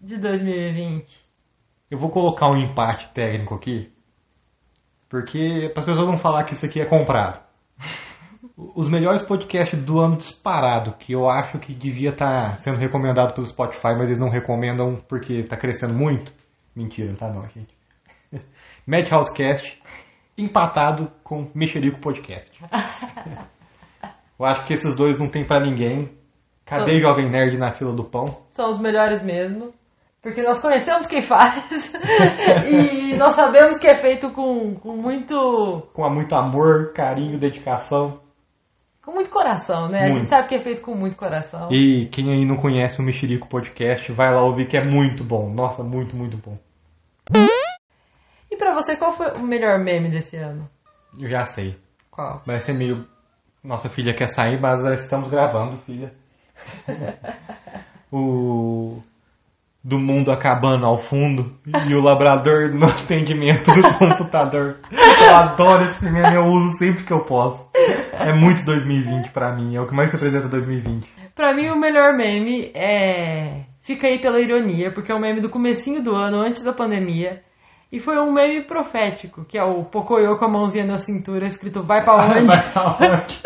de 0.00 0.18
2020. 0.18 1.24
Eu 1.90 1.98
vou 1.98 2.10
colocar 2.10 2.48
um 2.48 2.58
empate 2.58 3.08
técnico 3.12 3.54
aqui, 3.54 3.92
porque 5.08 5.70
para 5.72 5.80
as 5.80 5.86
pessoas 5.86 6.06
não 6.06 6.18
falar 6.18 6.44
que 6.44 6.54
isso 6.54 6.66
aqui 6.66 6.80
é 6.80 6.86
comprado. 6.86 7.43
Os 8.56 8.88
melhores 8.88 9.22
podcasts 9.22 9.82
do 9.82 9.98
ano 9.98 10.16
disparado, 10.16 10.92
que 10.92 11.12
eu 11.12 11.28
acho 11.28 11.58
que 11.58 11.74
devia 11.74 12.10
estar 12.10 12.56
sendo 12.58 12.78
recomendado 12.78 13.34
pelo 13.34 13.46
Spotify, 13.46 13.94
mas 13.98 14.08
eles 14.08 14.20
não 14.20 14.30
recomendam 14.30 15.02
porque 15.08 15.34
está 15.34 15.56
crescendo 15.56 15.92
muito. 15.92 16.32
Mentira, 16.74 17.10
não 17.10 17.16
tá 17.16 17.32
não, 17.32 17.48
gente. 17.48 17.74
Madhouse 18.86 19.34
Cast, 19.34 19.82
empatado 20.38 21.10
com 21.24 21.50
Mexerico 21.54 22.00
Podcast. 22.00 22.52
Eu 24.38 24.46
acho 24.46 24.66
que 24.66 24.74
esses 24.74 24.96
dois 24.96 25.18
não 25.18 25.28
tem 25.28 25.44
pra 25.44 25.60
ninguém. 25.60 26.10
Cadê 26.64 27.00
Jovem 27.00 27.30
Nerd 27.30 27.56
na 27.58 27.72
fila 27.72 27.92
do 27.92 28.04
pão? 28.04 28.26
São 28.48 28.68
os 28.68 28.80
melhores 28.80 29.22
mesmo. 29.22 29.72
Porque 30.22 30.42
nós 30.42 30.60
conhecemos 30.60 31.06
quem 31.06 31.22
faz. 31.22 31.92
e 32.66 33.14
nós 33.16 33.34
sabemos 33.34 33.76
que 33.76 33.86
é 33.86 33.98
feito 33.98 34.30
com, 34.32 34.74
com 34.76 34.96
muito. 34.96 35.88
Com 35.92 36.08
muito 36.08 36.34
amor, 36.34 36.92
carinho, 36.94 37.38
dedicação. 37.38 38.23
Com 39.04 39.12
muito 39.12 39.30
coração, 39.30 39.88
né? 39.88 39.98
A 39.98 40.02
Muito. 40.04 40.18
gente 40.18 40.28
sabe 40.28 40.48
que 40.48 40.54
é 40.54 40.60
feito 40.60 40.80
com 40.80 40.94
muito 40.94 41.16
coração. 41.16 41.68
E 41.70 42.06
quem 42.06 42.30
aí 42.30 42.44
não 42.46 42.56
conhece 42.56 43.00
o 43.00 43.04
Mexerico 43.04 43.48
Podcast, 43.48 44.10
vai 44.12 44.32
lá 44.32 44.42
ouvir 44.42 44.66
que 44.66 44.76
é 44.76 44.84
muito 44.84 45.22
bom. 45.22 45.52
Nossa, 45.52 45.82
muito, 45.82 46.16
muito 46.16 46.38
bom. 46.38 46.58
E 48.50 48.56
pra 48.56 48.72
você, 48.72 48.96
qual 48.96 49.12
foi 49.12 49.32
o 49.32 49.42
melhor 49.42 49.78
meme 49.78 50.10
desse 50.10 50.36
ano? 50.36 50.68
Eu 51.18 51.28
já 51.28 51.44
sei. 51.44 51.76
Qual? 52.10 52.42
Vai 52.46 52.60
ser 52.60 52.72
meio. 52.72 53.04
Nossa 53.62 53.88
filha 53.88 54.14
quer 54.14 54.28
sair, 54.28 54.60
mas 54.60 54.82
nós 54.82 55.02
estamos 55.02 55.28
gravando, 55.30 55.76
filha. 55.78 56.12
o. 58.10 59.02
Do 59.82 59.98
mundo 59.98 60.30
acabando 60.30 60.86
ao 60.86 60.96
fundo 60.96 61.58
e 61.66 61.94
o 61.94 62.00
labrador 62.00 62.72
no 62.72 62.86
atendimento 62.86 63.70
do 63.70 63.98
computador. 63.98 64.78
Eu 64.90 65.36
adoro 65.36 65.84
esse 65.84 66.02
meme, 66.10 66.36
eu 66.36 66.44
uso 66.44 66.78
sempre 66.78 67.04
que 67.04 67.12
eu 67.12 67.22
posso. 67.26 67.68
É 68.18 68.32
muito 68.34 68.64
2020 68.64 69.30
pra 69.32 69.54
mim, 69.54 69.74
é 69.76 69.80
o 69.80 69.86
que 69.86 69.94
mais 69.94 70.10
representa 70.12 70.48
2020. 70.48 71.06
Pra 71.34 71.52
mim, 71.54 71.68
o 71.70 71.78
melhor 71.78 72.14
meme 72.16 72.70
é. 72.74 73.62
Fica 73.82 74.06
aí 74.06 74.20
pela 74.20 74.40
ironia, 74.40 74.92
porque 74.92 75.12
é 75.12 75.14
um 75.14 75.20
meme 75.20 75.40
do 75.40 75.50
comecinho 75.50 76.02
do 76.02 76.14
ano, 76.14 76.40
antes 76.40 76.62
da 76.62 76.72
pandemia. 76.72 77.40
E 77.92 78.00
foi 78.00 78.18
um 78.18 78.32
meme 78.32 78.64
profético, 78.64 79.44
que 79.44 79.56
é 79.58 79.62
o 79.62 79.84
Pocoyo 79.84 80.36
com 80.38 80.44
a 80.46 80.48
mãozinha 80.48 80.84
na 80.86 80.96
cintura, 80.96 81.46
escrito 81.46 81.82
vai 81.82 82.02
pra 82.02 82.16
onde? 82.26 82.46
Vai 82.46 82.72
pra 82.72 82.96
onde? 82.98 83.40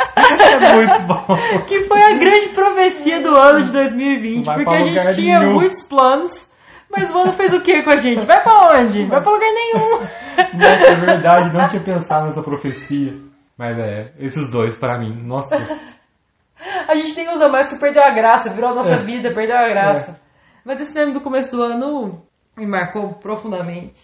É 0.64 0.74
muito 0.74 1.02
bom. 1.02 1.36
que 1.68 1.80
foi 1.84 2.00
a 2.00 2.18
grande 2.18 2.48
profecia 2.54 3.20
do 3.20 3.36
ano 3.36 3.64
de 3.64 3.72
2020, 3.72 4.44
Vai 4.46 4.64
porque 4.64 4.78
a 4.78 4.82
gente 4.82 5.20
tinha 5.20 5.38
nenhum. 5.40 5.52
muitos 5.54 5.82
planos, 5.86 6.50
mas 6.90 7.12
o 7.12 7.18
ano 7.18 7.32
fez 7.32 7.52
o 7.52 7.60
que 7.60 7.82
com 7.82 7.90
a 7.92 7.98
gente? 7.98 8.24
Vai 8.24 8.42
pra 8.42 8.78
onde? 8.78 9.04
Vai 9.04 9.22
pra 9.22 9.32
lugar 9.32 9.50
nenhum. 9.52 9.90
Nossa, 9.98 10.92
é 10.92 11.00
verdade, 11.00 11.52
não 11.52 11.68
tinha 11.68 11.82
pensado 11.82 12.26
nessa 12.26 12.42
profecia. 12.42 13.27
Mas 13.58 13.76
é, 13.78 14.14
esses 14.18 14.50
dois 14.50 14.76
pra 14.78 14.98
mim, 14.98 15.20
nossa. 15.22 15.56
A 16.88 16.94
gente 16.96 17.14
nem 17.16 17.28
usa 17.30 17.48
mais 17.48 17.68
que 17.68 17.78
perdeu 17.78 18.02
a 18.02 18.10
graça, 18.14 18.50
virou 18.52 18.70
a 18.70 18.74
nossa 18.74 18.94
É. 18.96 19.04
vida, 19.04 19.32
perdeu 19.32 19.56
a 19.56 19.68
graça. 19.68 20.20
Mas 20.64 20.80
esse 20.80 20.94
meme 20.94 21.12
do 21.12 21.20
começo 21.20 21.50
do 21.56 21.62
ano 21.62 22.22
me 22.56 22.66
marcou 22.66 23.14
profundamente. 23.14 24.00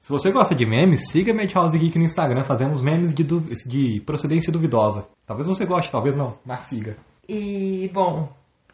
Se 0.00 0.10
você 0.12 0.30
gosta 0.30 0.54
de 0.54 0.64
memes, 0.64 1.08
siga 1.10 1.34
Madhouse 1.34 1.76
Geek 1.78 1.98
no 1.98 2.04
Instagram, 2.04 2.44
fazemos 2.44 2.80
memes 2.80 3.12
de, 3.12 3.24
du- 3.24 3.40
de 3.40 4.00
procedência 4.06 4.52
duvidosa. 4.52 5.06
Talvez 5.26 5.46
você 5.46 5.66
goste, 5.66 5.90
talvez 5.90 6.14
não, 6.14 6.38
mas 6.46 6.62
siga. 6.64 6.96
E, 7.28 7.90
bom, 7.92 8.28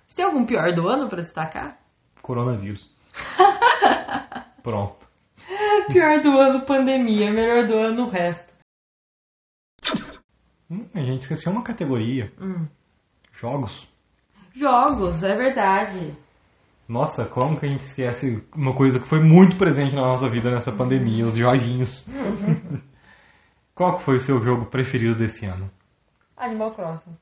você 0.07 0.17
tem 0.17 0.25
algum 0.27 0.45
pior 0.45 0.73
do 0.75 0.87
ano 0.89 1.09
pra 1.09 1.23
destacar? 1.23 1.79
Coronavírus. 2.21 2.89
Pronto. 4.63 4.97
Pior 5.89 6.21
do 6.23 6.39
ano, 6.39 6.65
pandemia. 6.67 7.31
Melhor 7.33 7.67
do 7.67 7.77
ano, 7.77 8.05
o 8.05 8.09
resto. 8.11 8.52
Hum, 10.73 10.87
a 10.95 11.01
gente 11.03 11.23
esqueceu 11.23 11.53
uma 11.53 11.63
categoria. 11.63 12.33
Hum. 12.41 12.67
Jogos. 13.33 13.87
Jogos, 14.55 15.23
é 15.23 15.35
verdade. 15.37 16.17
Nossa, 16.89 17.25
como 17.27 17.59
que 17.59 17.67
a 17.67 17.69
gente 17.69 17.83
esquece 17.83 18.43
uma 18.55 18.75
coisa 18.75 18.99
que 18.99 19.09
foi 19.09 19.21
muito 19.23 19.57
presente 19.57 19.95
na 19.95 20.03
nossa 20.03 20.29
vida 20.31 20.51
nessa 20.51 20.73
pandemia, 20.73 21.27
os 21.27 21.37
joguinhos. 21.37 22.05
Qual 23.75 23.97
que 23.99 24.05
foi 24.05 24.17
o 24.17 24.21
seu 24.21 24.41
jogo 24.41 24.67
preferido 24.67 25.15
desse 25.17 25.47
ano? 25.47 25.71
Animal 26.37 26.73
Crossing. 26.73 27.17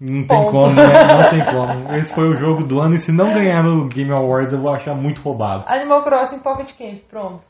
Não 0.00 0.24
tem 0.24 0.36
Ponto. 0.38 0.50
como, 0.52 0.74
né? 0.74 0.82
Não 0.84 1.30
tem 1.30 1.44
como. 1.52 1.94
Esse 1.96 2.14
foi 2.14 2.28
o 2.28 2.36
jogo 2.36 2.64
do 2.64 2.80
ano 2.80 2.94
e 2.94 2.98
se 2.98 3.10
não 3.10 3.32
ganhar 3.34 3.64
no 3.64 3.88
Game 3.88 4.12
Awards 4.12 4.52
eu 4.52 4.60
vou 4.60 4.72
achar 4.72 4.94
muito 4.94 5.20
roubado. 5.20 5.64
Animal 5.66 6.04
Crossing 6.04 6.38
Pocket 6.38 6.76
Camp, 6.78 7.00
pronto. 7.10 7.44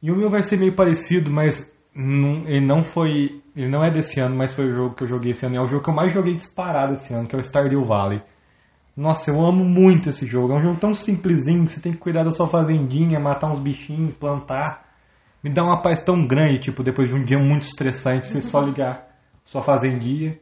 E 0.00 0.10
o 0.12 0.16
meu 0.16 0.30
vai 0.30 0.42
ser 0.42 0.58
meio 0.58 0.76
parecido, 0.76 1.28
mas 1.30 1.72
não- 1.92 2.46
ele 2.46 2.64
não 2.64 2.82
foi. 2.84 3.42
Ele 3.58 3.68
não 3.68 3.84
é 3.84 3.90
desse 3.90 4.20
ano, 4.20 4.36
mas 4.36 4.54
foi 4.54 4.70
o 4.70 4.72
jogo 4.72 4.94
que 4.94 5.02
eu 5.02 5.08
joguei 5.08 5.32
esse 5.32 5.44
ano. 5.44 5.56
É 5.56 5.60
o 5.60 5.66
jogo 5.66 5.82
que 5.82 5.90
eu 5.90 5.94
mais 5.94 6.14
joguei 6.14 6.32
disparado 6.36 6.92
esse 6.92 7.12
ano, 7.12 7.26
que 7.26 7.34
é 7.34 7.38
o 7.40 7.42
Stardew 7.42 7.84
Valley. 7.84 8.22
Nossa, 8.96 9.32
eu 9.32 9.40
amo 9.40 9.64
muito 9.64 10.08
esse 10.08 10.24
jogo. 10.24 10.52
É 10.52 10.58
um 10.58 10.62
jogo 10.62 10.78
tão 10.78 10.94
simplesinho, 10.94 11.64
que 11.64 11.72
você 11.72 11.80
tem 11.80 11.90
que 11.90 11.98
cuidar 11.98 12.22
da 12.22 12.30
sua 12.30 12.46
fazendinha, 12.46 13.18
matar 13.18 13.50
uns 13.50 13.58
bichinhos, 13.58 14.14
plantar. 14.14 14.86
Me 15.42 15.50
dá 15.50 15.64
uma 15.64 15.82
paz 15.82 16.04
tão 16.04 16.24
grande, 16.24 16.60
tipo, 16.60 16.84
depois 16.84 17.08
de 17.08 17.16
um 17.16 17.24
dia 17.24 17.36
muito 17.36 17.64
estressante, 17.64 18.26
você 18.26 18.40
só 18.40 18.60
ligar 18.60 19.08
sua 19.44 19.60
fazendinha, 19.60 20.38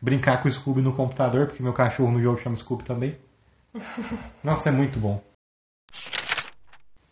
brincar 0.00 0.40
com 0.40 0.46
o 0.46 0.50
Scooby 0.50 0.80
no 0.80 0.94
computador, 0.94 1.48
porque 1.48 1.64
meu 1.64 1.72
cachorro 1.72 2.12
no 2.12 2.22
jogo 2.22 2.38
chama 2.38 2.54
Scooby 2.54 2.84
também. 2.84 3.16
Nossa, 4.44 4.68
é 4.68 4.72
muito 4.72 5.00
bom. 5.00 5.20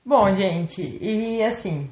Bom, 0.06 0.32
gente, 0.36 0.82
e 0.82 1.42
assim, 1.42 1.90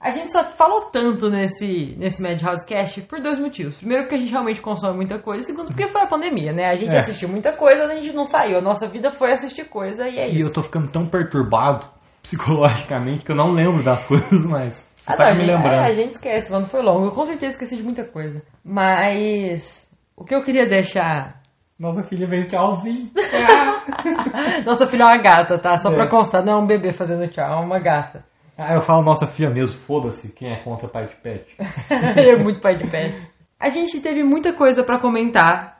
a 0.00 0.10
gente 0.10 0.32
só 0.32 0.42
falou 0.44 0.86
tanto 0.90 1.28
nesse, 1.28 1.94
nesse 1.98 2.22
Madhouse 2.22 2.66
Cast 2.66 3.02
por 3.02 3.20
dois 3.20 3.38
motivos. 3.38 3.76
Primeiro, 3.76 4.04
porque 4.04 4.14
a 4.16 4.18
gente 4.18 4.30
realmente 4.32 4.62
consome 4.62 4.96
muita 4.96 5.18
coisa. 5.18 5.44
Segundo, 5.44 5.66
porque 5.68 5.86
foi 5.86 6.00
a 6.02 6.06
pandemia, 6.06 6.52
né? 6.52 6.66
A 6.70 6.74
gente 6.74 6.94
É. 6.94 6.98
assistiu 6.98 7.28
muita 7.28 7.52
coisa, 7.56 7.84
a 7.84 7.94
gente 7.94 8.14
não 8.14 8.24
saiu. 8.24 8.58
A 8.58 8.62
nossa 8.62 8.86
vida 8.88 9.10
foi 9.10 9.30
assistir 9.32 9.64
coisa 9.68 10.08
e 10.08 10.18
é 10.18 10.28
E 10.30 10.40
eu 10.40 10.46
isso. 10.46 10.54
tô 10.54 10.62
ficando 10.62 10.90
tão 10.90 11.06
perturbado 11.06 11.86
psicologicamente 12.22 13.24
que 13.24 13.32
eu 13.32 13.36
não 13.36 13.50
lembro 13.52 13.82
das 13.82 14.02
coisas, 14.08 14.46
mas 14.46 14.88
você 14.96 15.12
Ah, 15.12 15.16
tá 15.16 15.24
não, 15.24 15.30
a 15.30 15.34
me 15.34 15.40
gente, 15.40 15.50
lembrando. 15.50 15.74
é, 15.84 15.86
a 15.86 15.90
gente 15.92 16.10
esquece, 16.12 16.50
mano, 16.52 16.66
foi 16.66 16.82
longo. 16.82 17.06
Eu 17.06 17.12
com 17.12 17.24
certeza 17.24 17.52
esqueci 17.52 17.76
de 17.76 17.82
muita 17.82 18.04
coisa. 18.04 18.42
Mas 18.64 19.86
o 20.16 20.24
que 20.24 20.34
eu 20.34 20.42
queria 20.42 20.66
deixar. 20.68 21.40
Nossa 21.78 22.02
filha 22.04 22.26
veio 22.26 22.46
tchauzinho. 22.48 23.10
Nossa 24.66 24.86
filha 24.86 25.02
é 25.04 25.06
uma 25.06 25.22
gata, 25.22 25.58
tá? 25.58 25.76
Só 25.78 25.90
É. 25.90 25.94
pra 25.94 26.08
constar, 26.10 26.44
não 26.44 26.54
é 26.54 26.62
um 26.62 26.66
bebê 26.66 26.92
fazendo 26.92 27.26
tchau, 27.30 27.44
é 27.62 27.64
uma 27.64 27.78
gata. 27.78 28.24
Ah, 28.56 28.74
eu 28.74 28.80
falo 28.82 29.02
nossa 29.02 29.26
filha 29.26 29.50
mesmo, 29.50 29.78
foda-se 29.80 30.32
quem 30.32 30.50
é 30.52 30.62
contra 30.62 30.88
pai 30.88 31.06
de 31.08 31.16
pet. 31.16 31.46
Ele 32.16 32.32
é 32.32 32.42
muito 32.42 32.60
pai 32.60 32.76
de 32.76 32.88
pet. 32.90 33.14
A 33.58 33.68
gente 33.68 34.00
teve 34.00 34.22
muita 34.22 34.52
coisa 34.54 34.82
pra 34.84 35.00
comentar. 35.00 35.78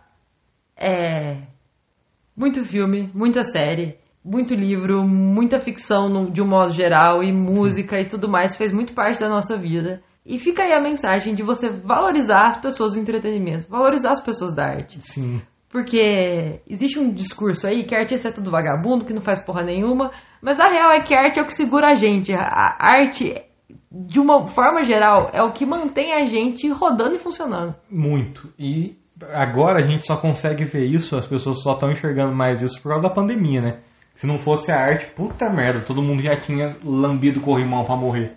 É. 0.76 1.42
Muito 2.36 2.64
filme, 2.64 3.10
muita 3.14 3.42
série, 3.42 3.98
muito 4.24 4.54
livro, 4.54 5.02
muita 5.06 5.58
ficção 5.58 6.08
no- 6.08 6.30
de 6.30 6.40
um 6.40 6.46
modo 6.46 6.70
geral, 6.72 7.22
e 7.22 7.32
música 7.32 7.98
e 8.00 8.06
tudo 8.06 8.28
mais 8.30 8.56
fez 8.56 8.72
muito 8.72 8.94
parte 8.94 9.20
da 9.20 9.28
nossa 9.28 9.56
vida. 9.58 10.02
E 10.24 10.38
fica 10.38 10.62
aí 10.62 10.72
a 10.72 10.80
mensagem 10.80 11.34
de 11.34 11.42
você 11.42 11.68
valorizar 11.70 12.46
as 12.46 12.56
pessoas 12.56 12.94
do 12.94 13.00
entretenimento, 13.00 13.68
valorizar 13.68 14.12
as 14.12 14.20
pessoas 14.20 14.54
da 14.54 14.64
arte. 14.64 15.00
Sim. 15.00 15.42
Porque 15.70 16.60
existe 16.68 16.98
um 16.98 17.12
discurso 17.12 17.66
aí 17.66 17.84
que 17.84 17.94
artista 17.94 18.28
é 18.28 18.32
tudo 18.32 18.50
vagabundo, 18.50 19.04
que 19.04 19.14
não 19.14 19.22
faz 19.22 19.38
porra 19.38 19.62
nenhuma, 19.62 20.10
mas 20.42 20.58
a 20.58 20.68
real 20.68 20.90
é 20.90 21.00
que 21.00 21.14
a 21.14 21.20
arte 21.20 21.38
é 21.38 21.42
o 21.42 21.46
que 21.46 21.54
segura 21.54 21.88
a 21.92 21.94
gente. 21.94 22.34
A 22.34 22.76
arte, 22.80 23.40
de 23.90 24.18
uma 24.18 24.48
forma 24.48 24.82
geral, 24.82 25.30
é 25.32 25.40
o 25.40 25.52
que 25.52 25.64
mantém 25.64 26.12
a 26.12 26.24
gente 26.24 26.68
rodando 26.68 27.14
e 27.14 27.20
funcionando. 27.20 27.76
Muito. 27.88 28.52
E 28.58 28.98
agora 29.32 29.80
a 29.80 29.86
gente 29.86 30.04
só 30.04 30.16
consegue 30.16 30.64
ver 30.64 30.86
isso, 30.86 31.16
as 31.16 31.26
pessoas 31.26 31.62
só 31.62 31.74
estão 31.74 31.92
enxergando 31.92 32.34
mais 32.34 32.60
isso 32.60 32.82
por 32.82 32.88
causa 32.88 33.08
da 33.08 33.14
pandemia, 33.14 33.60
né? 33.60 33.78
Se 34.16 34.26
não 34.26 34.38
fosse 34.38 34.72
a 34.72 34.76
arte, 34.76 35.06
puta 35.14 35.48
merda, 35.48 35.80
todo 35.80 36.02
mundo 36.02 36.20
já 36.20 36.32
tinha 36.32 36.76
lambido 36.84 37.40
corrimão 37.40 37.84
pra 37.84 37.96
morrer. 37.96 38.32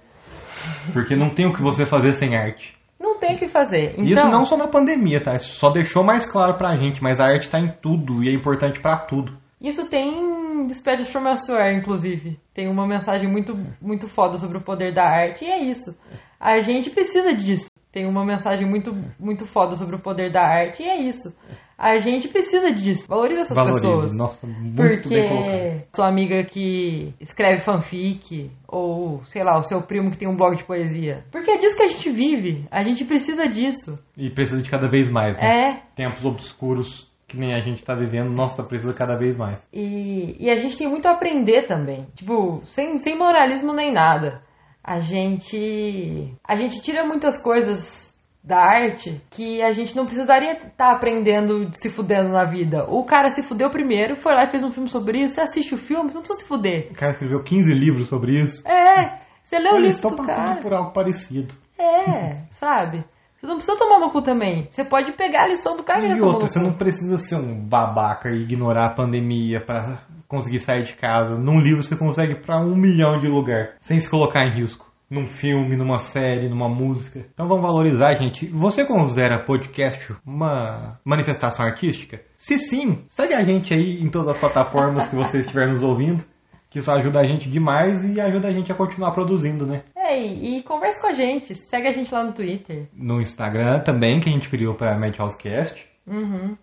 Porque 0.93 1.15
não 1.15 1.33
tem 1.33 1.47
o 1.47 1.53
que 1.53 1.63
você 1.63 1.83
fazer 1.83 2.13
sem 2.13 2.37
arte. 2.37 2.77
Tem 3.23 3.35
o 3.35 3.39
que 3.39 3.47
fazer. 3.47 3.93
Então, 3.93 4.03
Isso 4.05 4.27
não 4.27 4.43
só 4.43 4.57
na 4.57 4.67
pandemia, 4.67 5.23
tá? 5.23 5.33
Isso 5.33 5.53
só 5.55 5.69
deixou 5.69 6.03
mais 6.03 6.29
claro 6.29 6.57
pra 6.57 6.75
gente, 6.75 7.01
mas 7.01 7.21
a 7.21 7.25
arte 7.25 7.49
tá 7.49 7.57
em 7.57 7.69
tudo 7.81 8.21
e 8.21 8.27
é 8.27 8.33
importante 8.33 8.81
pra 8.81 8.97
tudo. 8.97 9.37
isso 9.61 9.89
tem 9.89 10.67
Despeded 10.67 11.09
from 11.09 11.27
Elsewhere, 11.27 11.73
inclusive. 11.73 12.37
Tem 12.53 12.69
uma 12.69 12.85
mensagem 12.85 13.31
muito, 13.31 13.57
muito 13.81 14.09
foda 14.09 14.37
sobre 14.37 14.57
o 14.57 14.61
poder 14.61 14.93
da 14.93 15.03
arte, 15.03 15.45
e 15.45 15.49
é 15.49 15.61
isso. 15.63 15.97
A 16.39 16.59
gente 16.59 16.89
precisa 16.89 17.33
disso. 17.33 17.67
Tem 17.93 18.05
uma 18.05 18.25
mensagem 18.25 18.67
muito, 18.67 18.93
muito 19.19 19.45
foda 19.45 19.75
sobre 19.75 19.95
o 19.95 20.01
poder 20.01 20.29
da 20.31 20.41
arte, 20.41 20.83
e 20.83 20.89
é 20.89 20.99
isso. 20.99 21.33
A 21.77 21.97
gente 21.97 22.27
precisa 22.27 22.71
disso. 22.71 23.07
Valoriza 23.09 23.41
essas 23.41 23.57
Valorize. 23.57 23.81
pessoas. 23.81 24.17
Nossa, 24.17 24.47
muito. 24.47 24.75
Porque 24.75 25.85
sua 25.95 26.07
amiga 26.07 26.43
que 26.43 27.13
escreve 27.19 27.61
fanfic, 27.61 28.51
ou 28.67 29.23
sei 29.25 29.43
lá, 29.43 29.57
o 29.57 29.63
seu 29.63 29.81
primo 29.81 30.11
que 30.11 30.17
tem 30.17 30.27
um 30.27 30.35
blog 30.35 30.55
de 30.55 30.63
poesia. 30.63 31.25
Porque 31.31 31.51
é 31.51 31.57
disso 31.57 31.75
que 31.75 31.83
a 31.83 31.87
gente 31.87 32.09
vive. 32.09 32.65
A 32.71 32.83
gente 32.83 33.03
precisa 33.05 33.47
disso. 33.47 33.97
E 34.15 34.29
precisa 34.29 34.61
de 34.61 34.69
cada 34.69 34.87
vez 34.87 35.09
mais, 35.09 35.35
né? 35.35 35.43
É. 35.43 35.81
Tempos 35.95 36.23
obscuros 36.23 37.11
que 37.33 37.39
nem 37.39 37.55
a 37.55 37.61
gente 37.61 37.83
tá 37.83 37.95
vivendo, 37.95 38.29
nossa, 38.29 38.63
precisa 38.63 38.93
cada 38.93 39.17
vez 39.17 39.35
mais. 39.35 39.67
E, 39.73 40.35
e 40.39 40.51
a 40.51 40.55
gente 40.55 40.77
tem 40.77 40.87
muito 40.87 41.07
a 41.07 41.13
aprender 41.13 41.63
também. 41.63 42.05
Tipo, 42.15 42.61
sem, 42.63 42.99
sem 42.99 43.17
moralismo 43.17 43.73
nem 43.73 43.91
nada. 43.91 44.43
A 44.83 44.99
gente. 44.99 46.31
A 46.47 46.55
gente 46.55 46.81
tira 46.81 47.05
muitas 47.05 47.41
coisas 47.41 48.12
da 48.43 48.57
arte 48.57 49.21
que 49.31 49.61
a 49.61 49.71
gente 49.71 49.95
não 49.95 50.05
precisaria 50.05 50.51
estar 50.51 50.91
aprendendo 50.91 51.69
se 51.73 51.89
fudendo 51.89 52.29
na 52.29 52.43
vida. 52.43 52.85
O 52.89 53.05
cara 53.05 53.29
se 53.29 53.41
fudeu 53.41 53.69
primeiro, 53.69 54.17
foi 54.17 54.33
lá 54.33 54.43
e 54.43 54.51
fez 54.51 54.63
um 54.63 54.71
filme 54.71 54.89
sobre 54.89 55.19
isso. 55.19 55.35
Você 55.35 55.41
assiste 55.41 55.73
o 55.73 55.77
filme, 55.77 56.11
você 56.11 56.15
não 56.15 56.23
precisa 56.23 56.41
se 56.41 56.47
fuder. 56.47 56.89
O 56.91 56.95
cara 56.95 57.13
escreveu 57.13 57.41
15 57.41 57.73
livros 57.73 58.09
sobre 58.09 58.41
isso. 58.41 58.67
É, 58.67 59.19
você 59.43 59.59
lê 59.59 59.69
o 59.69 59.77
livro 59.77 60.01
do 60.01 60.15
passando 60.17 60.27
cara. 60.27 60.61
por 60.61 60.73
algo 60.73 60.91
parecido. 60.91 61.53
É, 61.79 62.43
sabe? 62.51 63.05
Você 63.43 63.47
não 63.47 63.55
precisa 63.55 63.77
tomar 63.77 63.99
no 63.99 64.09
cu 64.09 64.21
também. 64.21 64.67
Você 64.69 64.85
pode 64.85 65.11
pegar 65.13 65.43
a 65.43 65.47
lição 65.47 65.75
do 65.75 65.83
cara 65.83 66.05
e 66.05 66.17
E 66.17 66.21
outra, 66.21 66.47
você 66.47 66.59
não 66.59 66.73
precisa 66.73 67.17
ser 67.17 67.35
um 67.35 67.59
babaca 67.59 68.29
e 68.29 68.41
ignorar 68.41 68.87
a 68.87 68.95
pandemia 68.95 69.59
pra 69.59 69.99
conseguir 70.29 70.59
sair 70.59 70.83
de 70.83 70.95
casa. 70.95 71.37
Num 71.37 71.59
livro 71.59 71.83
você 71.83 71.95
consegue 71.95 72.35
pra 72.35 72.59
um 72.59 72.75
milhão 72.75 73.19
de 73.19 73.27
lugar, 73.27 73.73
sem 73.79 73.99
se 73.99 74.09
colocar 74.09 74.45
em 74.45 74.61
risco. 74.61 74.92
Num 75.13 75.27
filme, 75.27 75.77
numa 75.77 75.99
série, 75.99 76.49
numa 76.49 76.67
música. 76.67 77.23
Então 77.31 77.47
vamos 77.47 77.61
valorizar, 77.61 78.15
gente. 78.15 78.47
Você 78.47 78.83
considera 78.83 79.43
podcast 79.45 80.15
uma 80.25 80.99
manifestação 81.05 81.63
artística? 81.63 82.19
Se 82.35 82.57
sim, 82.57 83.03
segue 83.05 83.35
a 83.35 83.43
gente 83.43 83.75
aí 83.75 84.01
em 84.01 84.09
todas 84.09 84.29
as 84.29 84.39
plataformas 84.39 85.07
que 85.07 85.15
você 85.15 85.41
estiver 85.41 85.67
nos 85.67 85.83
ouvindo. 85.83 86.23
Que 86.67 86.79
isso 86.79 86.91
ajuda 86.91 87.19
a 87.19 87.27
gente 87.27 87.47
demais 87.47 88.03
e 88.03 88.19
ajuda 88.19 88.47
a 88.47 88.51
gente 88.51 88.71
a 88.71 88.75
continuar 88.75 89.11
produzindo, 89.11 89.67
né? 89.67 89.83
É, 89.95 90.19
e, 90.19 90.57
e 90.57 90.63
converse 90.63 90.99
com 90.99 91.09
a 91.09 91.13
gente. 91.13 91.53
Segue 91.53 91.87
a 91.87 91.91
gente 91.91 92.11
lá 92.11 92.23
no 92.23 92.33
Twitter. 92.33 92.87
No 92.91 93.21
Instagram 93.21 93.81
também, 93.81 94.19
que 94.19 94.27
a 94.27 94.33
gente 94.33 94.49
criou 94.49 94.73
pra 94.73 94.97
Madhousecast. 94.97 95.87
Uhum. 96.07 96.57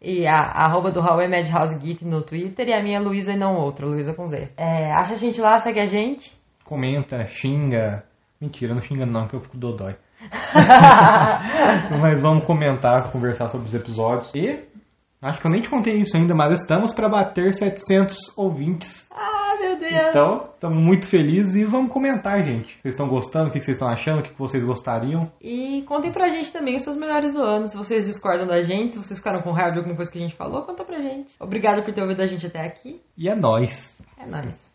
E 0.00 0.26
a, 0.26 0.34
a 0.34 0.64
arroba 0.66 0.90
do 0.90 1.00
Raul 1.00 1.20
é 1.20 1.28
Madhouse 1.28 1.78
Geek 1.78 2.04
no 2.04 2.22
Twitter 2.22 2.68
e 2.68 2.72
a 2.72 2.82
minha 2.82 2.98
é 2.98 3.00
Luísa 3.00 3.32
e 3.32 3.36
não 3.36 3.56
outra, 3.56 3.86
Luísa 3.86 4.14
com 4.14 4.26
Z. 4.26 4.50
É, 4.56 4.92
acha 4.92 5.14
a 5.14 5.16
gente 5.16 5.40
lá, 5.40 5.58
segue 5.58 5.80
a 5.80 5.86
gente. 5.86 6.37
Comenta, 6.68 7.26
xinga. 7.26 8.04
Mentira, 8.40 8.74
não 8.74 8.82
xinga 8.82 9.06
não, 9.06 9.26
que 9.26 9.34
eu 9.34 9.40
fico 9.40 9.56
dodói. 9.56 9.96
Mas 12.00 12.20
vamos 12.20 12.44
comentar, 12.46 13.10
conversar 13.10 13.48
sobre 13.48 13.66
os 13.66 13.74
episódios. 13.74 14.32
E 14.34 14.64
acho 15.22 15.40
que 15.40 15.46
eu 15.46 15.50
nem 15.50 15.62
te 15.62 15.70
contei 15.70 15.94
isso 15.94 16.16
ainda, 16.16 16.34
mas 16.34 16.60
estamos 16.60 16.92
para 16.92 17.08
bater 17.08 17.52
700 17.52 18.16
ouvintes. 18.36 19.08
ah, 19.10 19.54
meu 19.60 19.76
Deus! 19.78 19.92
Então, 20.10 20.50
estamos 20.54 20.80
muito 20.82 21.06
felizes 21.06 21.54
e 21.56 21.64
vamos 21.64 21.92
comentar, 21.92 22.44
gente. 22.44 22.78
Vocês 22.80 22.94
estão 22.94 23.08
gostando? 23.08 23.48
O 23.48 23.50
que 23.52 23.60
vocês 23.60 23.76
estão 23.76 23.88
achando? 23.88 24.20
O 24.20 24.22
que 24.22 24.38
vocês 24.38 24.64
gostariam? 24.64 25.30
E 25.40 25.82
contem 25.82 26.12
pra 26.12 26.28
gente 26.28 26.52
também 26.52 26.76
os 26.76 26.82
seus 26.82 26.96
melhores 26.96 27.34
do 27.34 27.42
ano. 27.42 27.66
Se 27.66 27.76
vocês 27.76 28.06
discordam 28.06 28.46
da 28.46 28.60
gente, 28.60 28.94
se 28.94 28.98
vocês 29.04 29.18
ficaram 29.18 29.40
com 29.42 29.50
raiva 29.52 29.72
de 29.72 29.78
alguma 29.78 29.96
coisa 29.96 30.10
que 30.12 30.18
a 30.18 30.22
gente 30.22 30.36
falou, 30.36 30.62
conta 30.64 30.84
pra 30.84 31.00
gente. 31.00 31.34
Obrigado 31.40 31.82
por 31.82 31.92
ter 31.92 32.02
ouvido 32.02 32.22
a 32.22 32.26
gente 32.26 32.46
até 32.46 32.60
aqui. 32.64 33.00
E 33.16 33.28
é 33.28 33.34
nóis! 33.34 33.96
É 34.20 34.26
nóis. 34.26 34.68